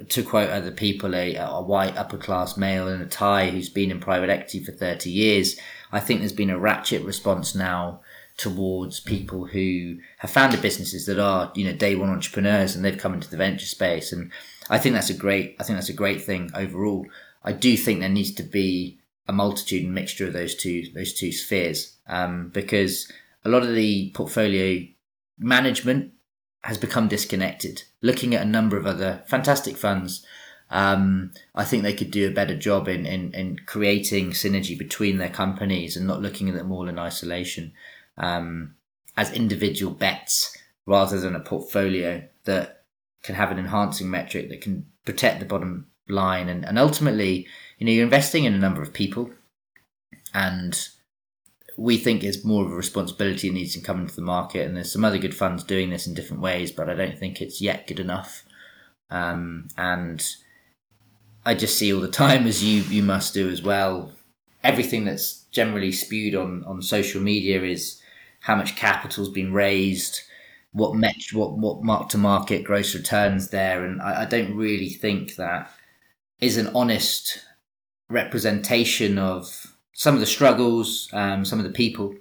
[0.09, 3.91] to quote other people, a, a white upper class male in a tie who's been
[3.91, 5.57] in private equity for 30 years,
[5.91, 8.01] I think there's been a ratchet response now
[8.37, 12.97] towards people who have founded businesses that are, you know, day one entrepreneurs and they've
[12.97, 14.11] come into the venture space.
[14.11, 14.31] And
[14.69, 17.07] I think that's a great, I think that's a great thing overall.
[17.43, 21.13] I do think there needs to be a multitude and mixture of those two, those
[21.13, 21.97] two spheres.
[22.07, 23.11] Um, because
[23.43, 24.85] a lot of the portfolio
[25.39, 26.13] management
[26.61, 27.83] has become disconnected.
[28.01, 30.25] Looking at a number of other fantastic funds,
[30.69, 35.17] um, I think they could do a better job in, in, in creating synergy between
[35.17, 37.73] their companies and not looking at them all in isolation
[38.17, 38.75] um,
[39.15, 40.55] as individual bets
[40.85, 42.83] rather than a portfolio that
[43.23, 46.49] can have an enhancing metric that can protect the bottom line.
[46.49, 49.31] And, and ultimately, you know, you're investing in a number of people
[50.33, 50.87] and
[51.77, 54.65] we think it's more of a responsibility that needs to come into the market.
[54.65, 57.39] And there's some other good funds doing this in different ways, but I don't think
[57.39, 58.43] it's yet good enough.
[59.11, 60.25] Um, and
[61.45, 64.11] I just see all the time, as you you must do as well.
[64.63, 68.01] Everything that's generally spewed on on social media is
[68.41, 70.21] how much capital's been raised,
[70.71, 74.89] what met, what what mark to market gross returns there, and I, I don't really
[74.89, 75.71] think that
[76.41, 77.39] is an honest
[78.09, 82.13] representation of some of the struggles, um, some of the people,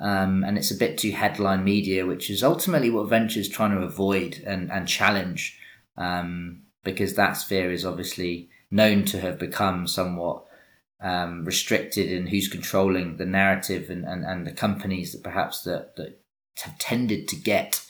[0.00, 3.86] um, and it's a bit too headline media, which is ultimately what Venture's trying to
[3.86, 5.56] avoid and, and challenge,
[5.96, 10.44] um, because that sphere is obviously known to have become somewhat
[11.00, 15.94] um, restricted in who's controlling the narrative and, and, and the companies that perhaps that,
[15.94, 16.20] that
[16.64, 17.86] have tended to get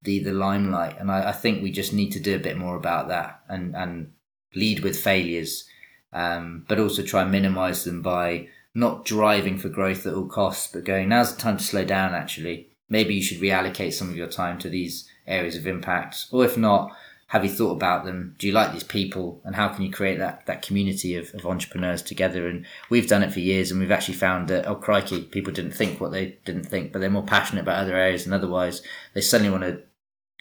[0.00, 0.98] the, the limelight.
[0.98, 3.76] And I, I think we just need to do a bit more about that and,
[3.76, 4.12] and
[4.54, 5.68] lead with failures,
[6.10, 10.70] um, but also try and minimize them by not driving for growth at all costs,
[10.72, 12.68] but going, now's the time to slow down, actually.
[12.88, 16.26] Maybe you should reallocate some of your time to these areas of impact.
[16.30, 16.92] Or if not,
[17.28, 18.34] have you thought about them?
[18.38, 19.40] Do you like these people?
[19.44, 22.46] And how can you create that, that community of, of entrepreneurs together?
[22.46, 25.72] And we've done it for years and we've actually found that, oh, crikey, people didn't
[25.72, 28.26] think what they didn't think, but they're more passionate about other areas.
[28.26, 28.82] And otherwise,
[29.14, 29.80] they suddenly want to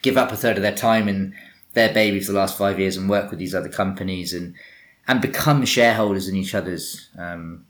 [0.01, 1.33] give up a third of their time in
[1.73, 4.53] their baby for the last five years and work with these other companies and,
[5.07, 7.65] and become shareholders in each other's um,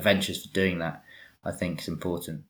[0.00, 1.02] ventures for doing that.
[1.44, 2.44] I think is important.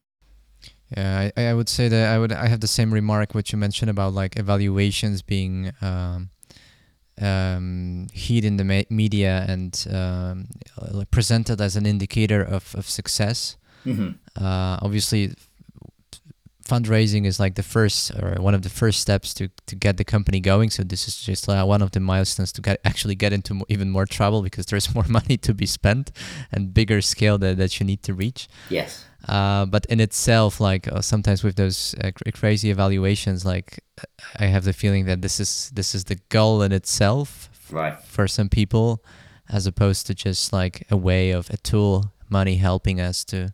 [0.96, 3.59] Yeah, I, I would say that I would I have the same remark which you
[3.59, 6.28] mentioned about like evaluations being um,
[7.20, 10.46] um, heat in the me- media and um,
[11.11, 13.56] presented as an indicator of, of success.
[13.85, 15.35] hmm Uh, obviously,
[16.73, 20.04] fundraising is like the first or one of the first steps to, to get the
[20.04, 20.70] company going.
[20.70, 23.88] So this is just uh, one of the milestones to get actually get into even
[23.90, 26.10] more trouble because there's more money to be spent
[26.52, 28.48] and bigger scale that, that you need to reach.
[28.70, 29.04] Yes.
[29.29, 33.79] Uh, but in itself, like uh, sometimes with those uh, cr- crazy evaluations, like
[34.40, 37.96] I have the feeling that this is this is the goal in itself Right.
[38.04, 39.04] for some people,
[39.48, 43.52] as opposed to just like a way of a tool, money helping us to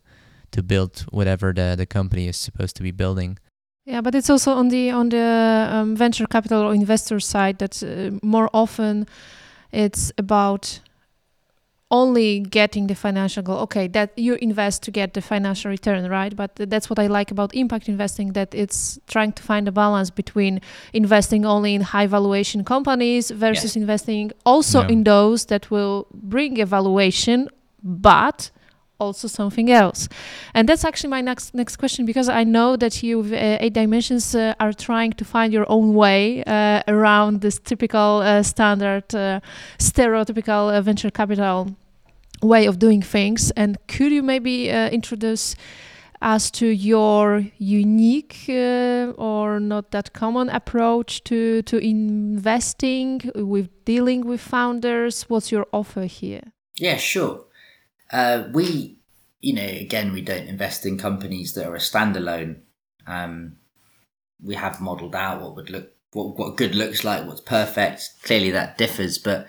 [0.51, 3.37] to build whatever the the company is supposed to be building.
[3.85, 7.83] Yeah, but it's also on the on the um, venture capital or investor side that
[7.83, 9.07] uh, more often
[9.71, 10.79] it's about
[11.91, 16.35] only getting the financial goal okay that you invest to get the financial return right
[16.35, 20.11] but that's what i like about impact investing that it's trying to find a balance
[20.11, 20.61] between
[20.93, 24.89] investing only in high valuation companies versus investing also Yeah.
[24.89, 27.49] in those that will bring a valuation
[27.81, 28.51] but
[28.99, 30.07] also something else.
[30.53, 34.35] And that's actually my next next question because i know that you uh, eight dimensions
[34.35, 39.39] uh, are trying to find your own way uh, around this typical uh, standard uh,
[39.77, 41.75] stereotypical uh, venture capital
[42.41, 43.51] way of doing things.
[43.51, 45.55] And could you maybe introduce
[46.21, 54.25] us to your unique uh, or not that common approach to to investing with dealing
[54.25, 55.23] with founders?
[55.29, 56.41] What's your offer here?
[56.77, 57.45] Yeah, sure.
[58.11, 58.97] Uh, we,
[59.39, 62.61] you know, again, we don't invest in companies that are a standalone.
[63.05, 63.57] Um,
[64.43, 68.09] we have modelled out what would look, what what good looks like, what's perfect.
[68.23, 69.47] Clearly, that differs, but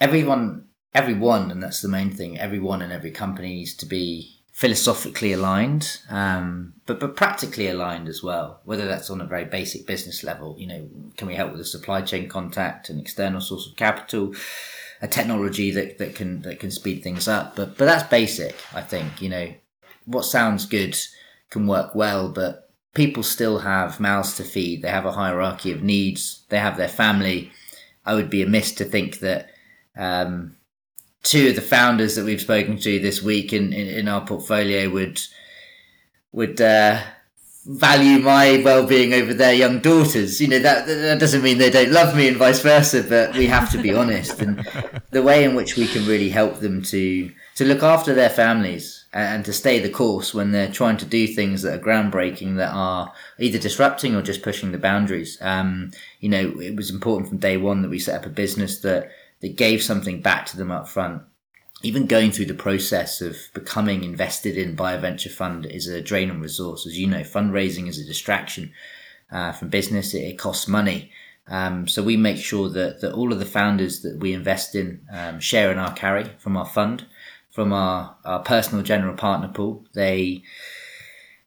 [0.00, 2.38] everyone, everyone, and that's the main thing.
[2.38, 8.22] Everyone and every company needs to be philosophically aligned, um, but but practically aligned as
[8.22, 8.60] well.
[8.64, 11.64] Whether that's on a very basic business level, you know, can we help with a
[11.64, 14.34] supply chain contact, an external source of capital?
[15.02, 17.56] A technology that, that can that can speed things up.
[17.56, 19.22] But but that's basic, I think.
[19.22, 19.54] You know,
[20.04, 20.96] what sounds good
[21.50, 24.82] can work well, but people still have mouths to feed.
[24.82, 26.44] They have a hierarchy of needs.
[26.48, 27.50] They have their family.
[28.04, 29.50] I would be amiss to think that
[29.96, 30.56] um,
[31.22, 34.88] two of the founders that we've spoken to this week in, in, in our portfolio
[34.88, 35.20] would
[36.32, 37.02] would uh,
[37.66, 40.40] value my well-being over their young daughters.
[40.40, 43.46] You know that that doesn't mean they don't love me and vice versa, but we
[43.46, 44.40] have to be honest.
[44.40, 44.66] And
[45.10, 49.04] the way in which we can really help them to to look after their families
[49.12, 52.72] and to stay the course when they're trying to do things that are groundbreaking, that
[52.72, 55.36] are either disrupting or just pushing the boundaries.
[55.40, 55.90] Um,
[56.20, 59.10] you know, it was important from day one that we set up a business that
[59.40, 61.22] that gave something back to them up front
[61.82, 66.00] even going through the process of becoming invested in by a venture fund is a
[66.00, 66.86] drain on resource.
[66.86, 68.72] As you know, fundraising is a distraction
[69.30, 70.14] uh, from business.
[70.14, 71.10] It, it costs money.
[71.48, 75.00] Um, so we make sure that, that all of the founders that we invest in
[75.12, 77.06] um, share in our carry from our fund,
[77.50, 79.84] from our, our personal general partner pool.
[79.94, 80.42] They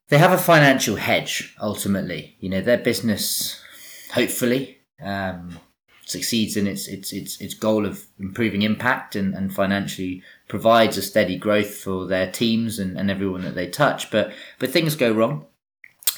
[0.09, 2.35] they have a financial hedge ultimately.
[2.39, 3.61] You know, their business
[4.11, 5.59] hopefully um,
[6.13, 11.01] succeeds in its its its its goal of improving impact and, and financially provides a
[11.01, 14.09] steady growth for their teams and, and everyone that they touch.
[14.09, 15.45] But but things go wrong.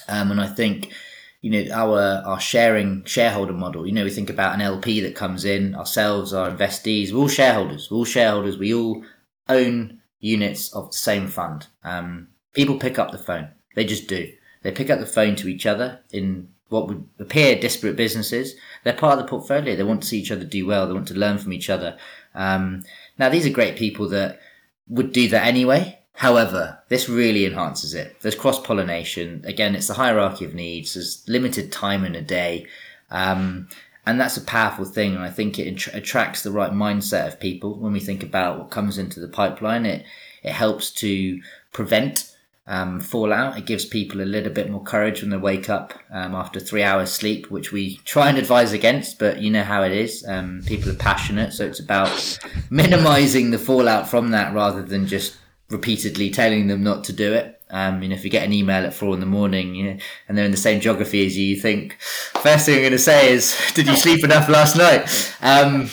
[0.07, 0.93] Um, and I think,
[1.41, 5.15] you know, our our sharing shareholder model, you know, we think about an LP that
[5.15, 7.89] comes in, ourselves, our investees, we're all shareholders.
[7.89, 9.03] We're all shareholders, we all
[9.49, 11.67] own units of the same fund.
[11.83, 13.49] Um, people pick up the phone.
[13.75, 14.31] They just do.
[14.63, 18.55] They pick up the phone to each other in what would appear disparate businesses.
[18.85, 19.75] They're part of the portfolio.
[19.75, 20.87] They want to see each other do well.
[20.87, 21.97] They want to learn from each other.
[22.35, 22.83] Um,
[23.17, 24.39] now, these are great people that
[24.87, 25.97] would do that anyway.
[26.13, 28.21] However, this really enhances it.
[28.21, 29.41] There's cross pollination.
[29.43, 30.93] Again, it's the hierarchy of needs.
[30.93, 32.67] There's limited time in a day.
[33.09, 33.69] Um,
[34.05, 35.15] and that's a powerful thing.
[35.15, 38.59] And I think it attra- attracts the right mindset of people when we think about
[38.59, 39.87] what comes into the pipeline.
[39.87, 40.05] It,
[40.43, 41.41] it helps to
[41.73, 42.34] prevent
[42.67, 43.57] um, fallout.
[43.57, 46.83] It gives people a little bit more courage when they wake up um, after three
[46.83, 50.25] hours sleep, which we try and advise against, but you know how it is.
[50.27, 52.39] Um, people are passionate, so it's about
[52.69, 55.37] minimizing the fallout from that rather than just
[55.69, 57.59] repeatedly telling them not to do it.
[57.71, 59.97] Um, you know, if you get an email at four in the morning, you know,
[60.27, 62.99] and they're in the same geography as you, you think first thing I'm going to
[62.99, 65.89] say is, "Did you sleep enough last night?" Um,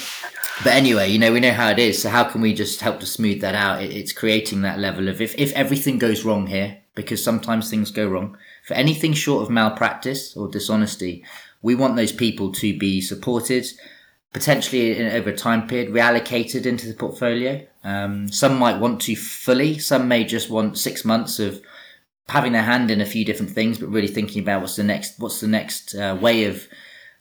[0.65, 2.03] but anyway, you know, we know how it is.
[2.03, 3.83] So how can we just help to smooth that out?
[3.83, 7.91] It, it's creating that level of if, if everything goes wrong here, because sometimes things
[7.91, 11.25] go wrong, for anything short of malpractice or dishonesty,
[11.63, 13.67] we want those people to be supported,
[14.33, 17.67] potentially in, over a time period, reallocated into the portfolio.
[17.85, 21.63] Um, some might want to fully, some may just want six months of
[22.29, 25.19] having their hand in a few different things, but really thinking about what's the next,
[25.19, 26.67] what's the next uh, way of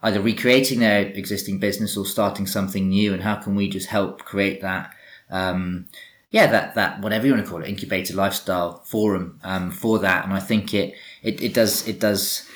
[0.04, 4.24] either recreating their existing business or starting something new and how can we just help
[4.24, 4.94] create that
[5.30, 5.86] um,
[6.32, 10.26] yeah that that whatever you want to call it incubator lifestyle forum um, for that?
[10.26, 12.48] And i think it, it it does it does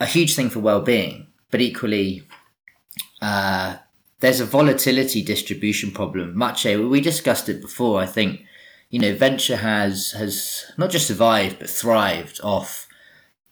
[0.00, 2.22] a huge thing for well-being but equally
[3.22, 3.76] uh,
[4.20, 8.40] there's a volatility distribution problem much we discussed it before i think.
[8.88, 12.85] You know venture has has not just survived but thrived off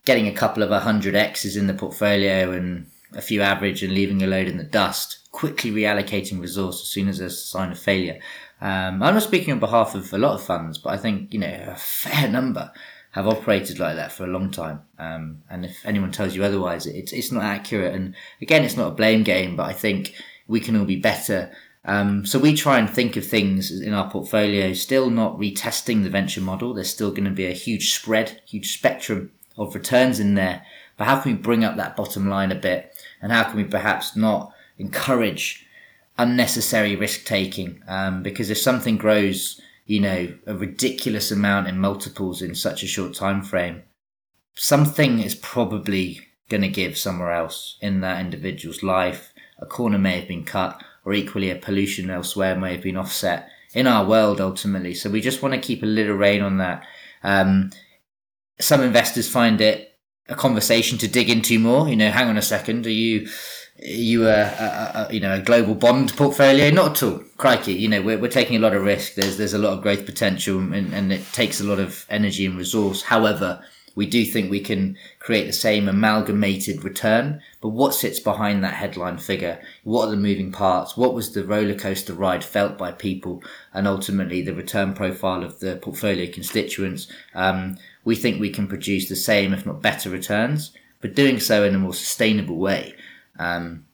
[0.05, 3.93] getting a couple of a hundred X's in the portfolio and a few average and
[3.93, 7.73] leaving a load in the dust, quickly reallocating resource as soon as there's a sign
[7.73, 8.19] of failure.
[8.61, 11.41] Um, I'm not speaking on behalf of a lot of funds, but I think, you
[11.41, 12.73] know, a fair number
[13.13, 14.83] have operated like that for a long time.
[14.99, 17.95] Um, and if anyone tells you otherwise, it's it's not accurate.
[17.95, 20.15] And again, it's not a blame game, but I think
[20.49, 21.53] we can all be better.
[21.85, 26.11] Um, so we try and think of things in our portfolio, still not retesting the
[26.11, 26.75] venture model.
[26.75, 30.65] There's still going to be a huge spread, huge spectrum of returns in there.
[30.97, 32.95] But how can we bring up that bottom line a bit?
[33.21, 35.67] And how can we perhaps not encourage
[36.19, 37.83] unnecessary risk taking?
[37.89, 42.89] Um, because if something grows, you know, a ridiculous amount in multiples in such a
[42.89, 43.83] short time frame,
[44.55, 49.33] something is probably going to give somewhere else in that individual's life.
[49.59, 53.49] A corner may have been cut, or equally a pollution elsewhere may have been offset
[53.73, 54.95] in our world ultimately.
[54.95, 56.87] So we just want to keep a little rein on that.
[57.23, 57.71] Um,
[58.59, 59.99] some investors find it
[60.29, 61.89] a conversation to dig into more.
[61.89, 63.29] You know, hang on a second, are you
[63.81, 66.71] are you a, a, a, you know a global bond portfolio?
[66.71, 67.23] Not at all.
[67.37, 69.15] Crikey, you know we're, we're taking a lot of risk.
[69.15, 72.47] There's there's a lot of growth potential, and, and it takes a lot of energy
[72.47, 73.03] and resource.
[73.03, 73.63] However,
[73.97, 77.41] we do think we can create the same amalgamated return.
[77.61, 79.61] But what sits behind that headline figure?
[79.85, 80.97] What are the moving parts?
[80.97, 83.43] What was the roller coaster ride felt by people?
[83.73, 87.07] And ultimately, the return profile of the portfolio constituents.
[87.35, 91.65] Um, we think we can produce the same, if not better, returns, but doing so
[91.65, 92.95] in a more sustainable way.
[93.39, 93.87] Um,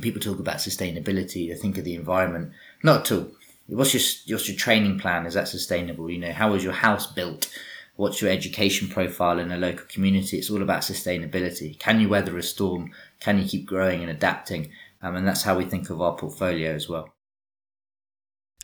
[0.00, 2.52] people talk about sustainability, they think of the environment.
[2.82, 3.28] Not at all.
[3.66, 5.26] What's your, what's your training plan?
[5.26, 6.10] Is that sustainable?
[6.10, 7.52] You know, how was your house built?
[7.96, 10.38] What's your education profile in a local community?
[10.38, 11.78] It's all about sustainability.
[11.78, 12.92] Can you weather a storm?
[13.20, 14.70] Can you keep growing and adapting?
[15.02, 17.12] Um, and that's how we think of our portfolio as well.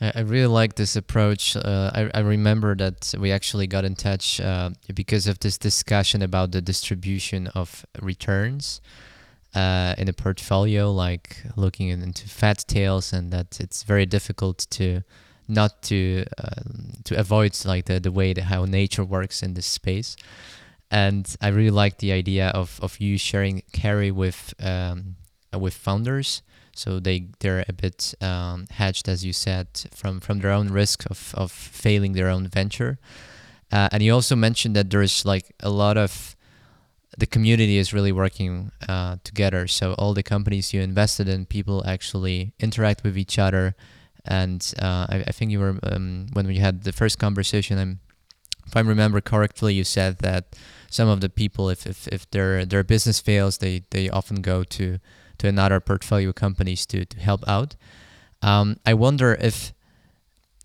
[0.01, 1.57] I really like this approach.
[1.57, 6.21] Uh, I, I remember that we actually got in touch uh, because of this discussion
[6.21, 8.81] about the distribution of returns
[9.55, 15.03] uh, in a portfolio, like looking into fat tails, and that it's very difficult to
[15.47, 19.67] not to um, to avoid like the, the way that how nature works in this
[19.67, 20.17] space.
[20.91, 25.15] And I really like the idea of, of you sharing carry with um,
[25.57, 26.43] with founders
[26.75, 31.05] so they they're a bit um, hedged, as you said, from from their own risk
[31.11, 32.99] of of failing their own venture.
[33.73, 36.37] Uh, and you also mentioned that there's like a lot of
[37.17, 39.67] the community is really working uh, together.
[39.67, 43.75] So all the companies you invested in, people actually interact with each other.
[44.25, 47.79] And uh, I, I, think you were um, when we had the first conversation.
[47.79, 48.01] I'm,
[48.67, 50.57] if I remember correctly, you said that
[50.89, 54.65] some of the people, if, if, if their their business fails, they they often go
[54.65, 54.99] to
[55.39, 57.77] to another portfolio companies to, to help out.
[58.43, 59.73] Um, I wonder if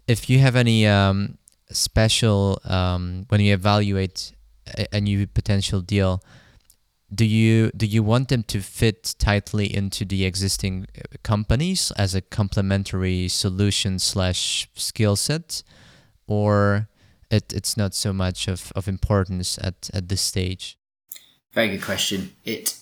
[0.07, 1.38] if you have any um,
[1.72, 4.34] special um, when you evaluate
[4.78, 6.22] a, a, new potential deal.
[7.13, 12.15] Do you do you want them to fit tightly into the existing uh, companies as
[12.15, 15.63] a complementary solution slash skill set,
[16.28, 16.89] or
[17.32, 20.78] it, it's not so much of, of importance at, at this stage?
[21.53, 22.34] Very good question.
[22.45, 22.76] It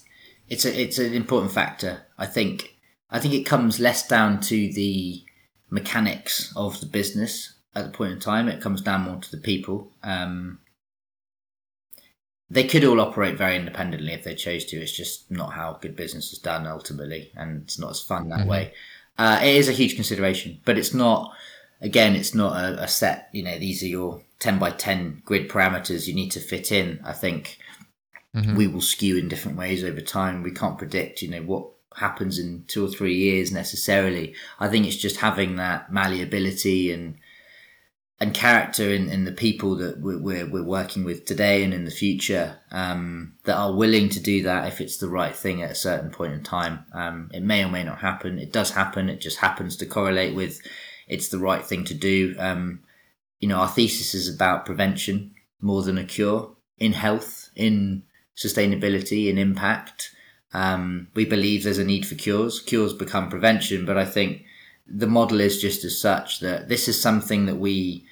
[0.49, 2.05] it's a it's an important factor.
[2.17, 2.77] I think
[3.09, 5.23] I think it comes less down to the
[5.69, 8.47] mechanics of the business at the point in time.
[8.47, 9.91] It comes down more to the people.
[10.03, 10.59] Um,
[12.49, 14.77] they could all operate very independently if they chose to.
[14.77, 18.39] It's just not how good business is done ultimately, and it's not as fun that
[18.39, 18.49] mm-hmm.
[18.49, 18.73] way.
[19.17, 21.33] Uh, it is a huge consideration, but it's not.
[21.79, 23.29] Again, it's not a, a set.
[23.33, 26.99] You know, these are your ten by ten grid parameters you need to fit in.
[27.03, 27.59] I think
[28.35, 28.55] mm-hmm.
[28.55, 30.43] we will skew in different ways over time.
[30.43, 34.35] We can't predict, you know, what happens in two or three years necessarily.
[34.59, 37.17] I think it's just having that malleability and
[38.19, 41.85] and character in, in the people that we're, we're, we're working with today and in
[41.85, 45.69] the future um, that are willing to do that if it's the right thing at
[45.69, 46.83] a certain point in time.
[46.93, 48.39] Um, it may or may not happen.
[48.39, 49.07] It does happen.
[49.07, 50.59] It just happens to correlate with
[51.07, 52.35] it's the right thing to do.
[52.39, 52.79] Um,
[53.39, 58.03] you know, our thesis is about prevention more than a cure in health, in
[58.37, 60.15] sustainability and impact.
[60.53, 62.61] Um, we believe there's a need for cures.
[62.61, 64.43] Cures become prevention, but I think
[64.87, 68.05] the model is just as such that this is something that we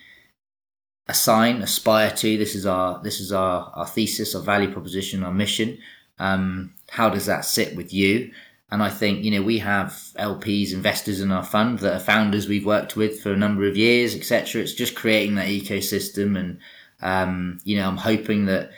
[1.07, 2.37] assign, aspire to.
[2.37, 5.77] This is our this is our, our thesis, our value proposition, our mission.
[6.19, 8.31] Um, how does that sit with you?
[8.71, 12.47] And I think you know we have LPs, investors in our fund that are founders
[12.47, 14.61] we've worked with for a number of years, etc.
[14.61, 16.59] It's just creating that ecosystem, and
[17.01, 18.71] um, you know I'm hoping that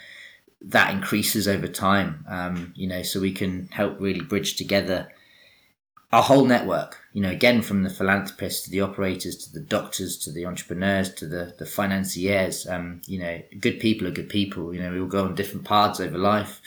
[0.60, 2.24] that increases over time.
[2.28, 5.08] Um, you know, so we can help really bridge together
[6.10, 6.98] our whole network.
[7.12, 11.12] You know, again from the philanthropists to the operators to the doctors to the entrepreneurs
[11.14, 12.66] to the the financiers.
[12.66, 14.74] Um, you know, good people are good people.
[14.74, 16.60] You know, we all go on different paths over life,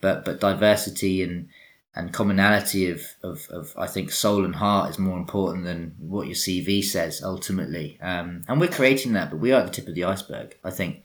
[0.00, 1.48] but but diversity and
[1.96, 6.26] and commonality of, of, of I think soul and heart is more important than what
[6.26, 7.98] your CV says ultimately.
[8.02, 10.56] Um, and we're creating that, but we are at the tip of the iceberg.
[10.64, 11.04] I think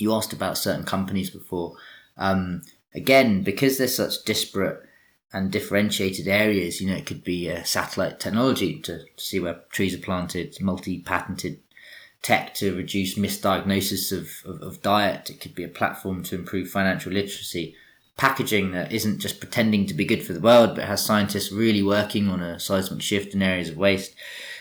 [0.00, 1.76] you asked about certain companies before.
[2.16, 2.62] Um,
[2.94, 4.82] again, because they're such disparate
[5.32, 9.94] and differentiated areas, you know, it could be a satellite technology to see where trees
[9.94, 11.60] are planted, multi-patented
[12.22, 15.30] tech to reduce misdiagnosis of, of, of diet.
[15.30, 17.76] It could be a platform to improve financial literacy.
[18.16, 21.84] Packaging that isn't just pretending to be good for the world, but has scientists really
[21.84, 24.14] working on a seismic shift in areas of waste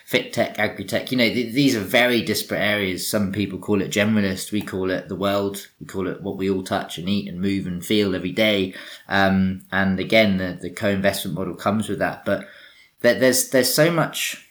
[0.07, 1.11] fit tech, agri tech.
[1.11, 3.05] You know, th- these are very disparate areas.
[3.05, 4.53] Some people call it generalist.
[4.53, 5.67] We call it the world.
[5.81, 8.73] We call it what we all touch and eat and move and feel every day.
[9.09, 12.23] Um, and again, the, the co-investment model comes with that.
[12.23, 12.47] But
[13.01, 14.49] there, there's there's so much,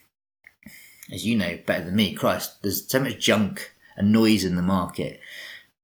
[1.10, 2.12] as you know better than me.
[2.12, 5.20] Christ, there's so much junk and noise in the market.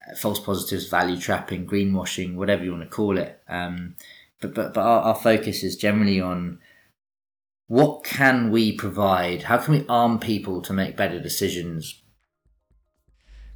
[0.07, 3.41] Uh, false positives, value trapping, greenwashing, whatever you want to call it.
[3.49, 3.95] Um,
[4.39, 6.59] but but but our, our focus is generally on
[7.73, 9.45] what can we provide?
[9.45, 12.03] How can we arm people to make better decisions?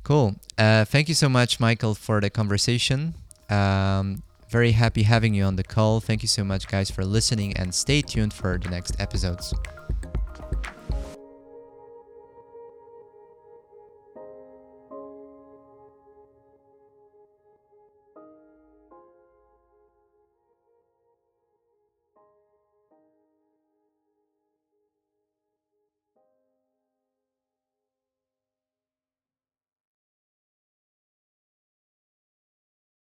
[0.04, 0.36] Cool.
[0.56, 3.12] Uh, thank you so much, Michael, for the conversation.
[3.50, 6.00] Um, very happy having you on the call.
[6.00, 9.52] Thank you so much, guys, for listening, and stay tuned for the next episodes.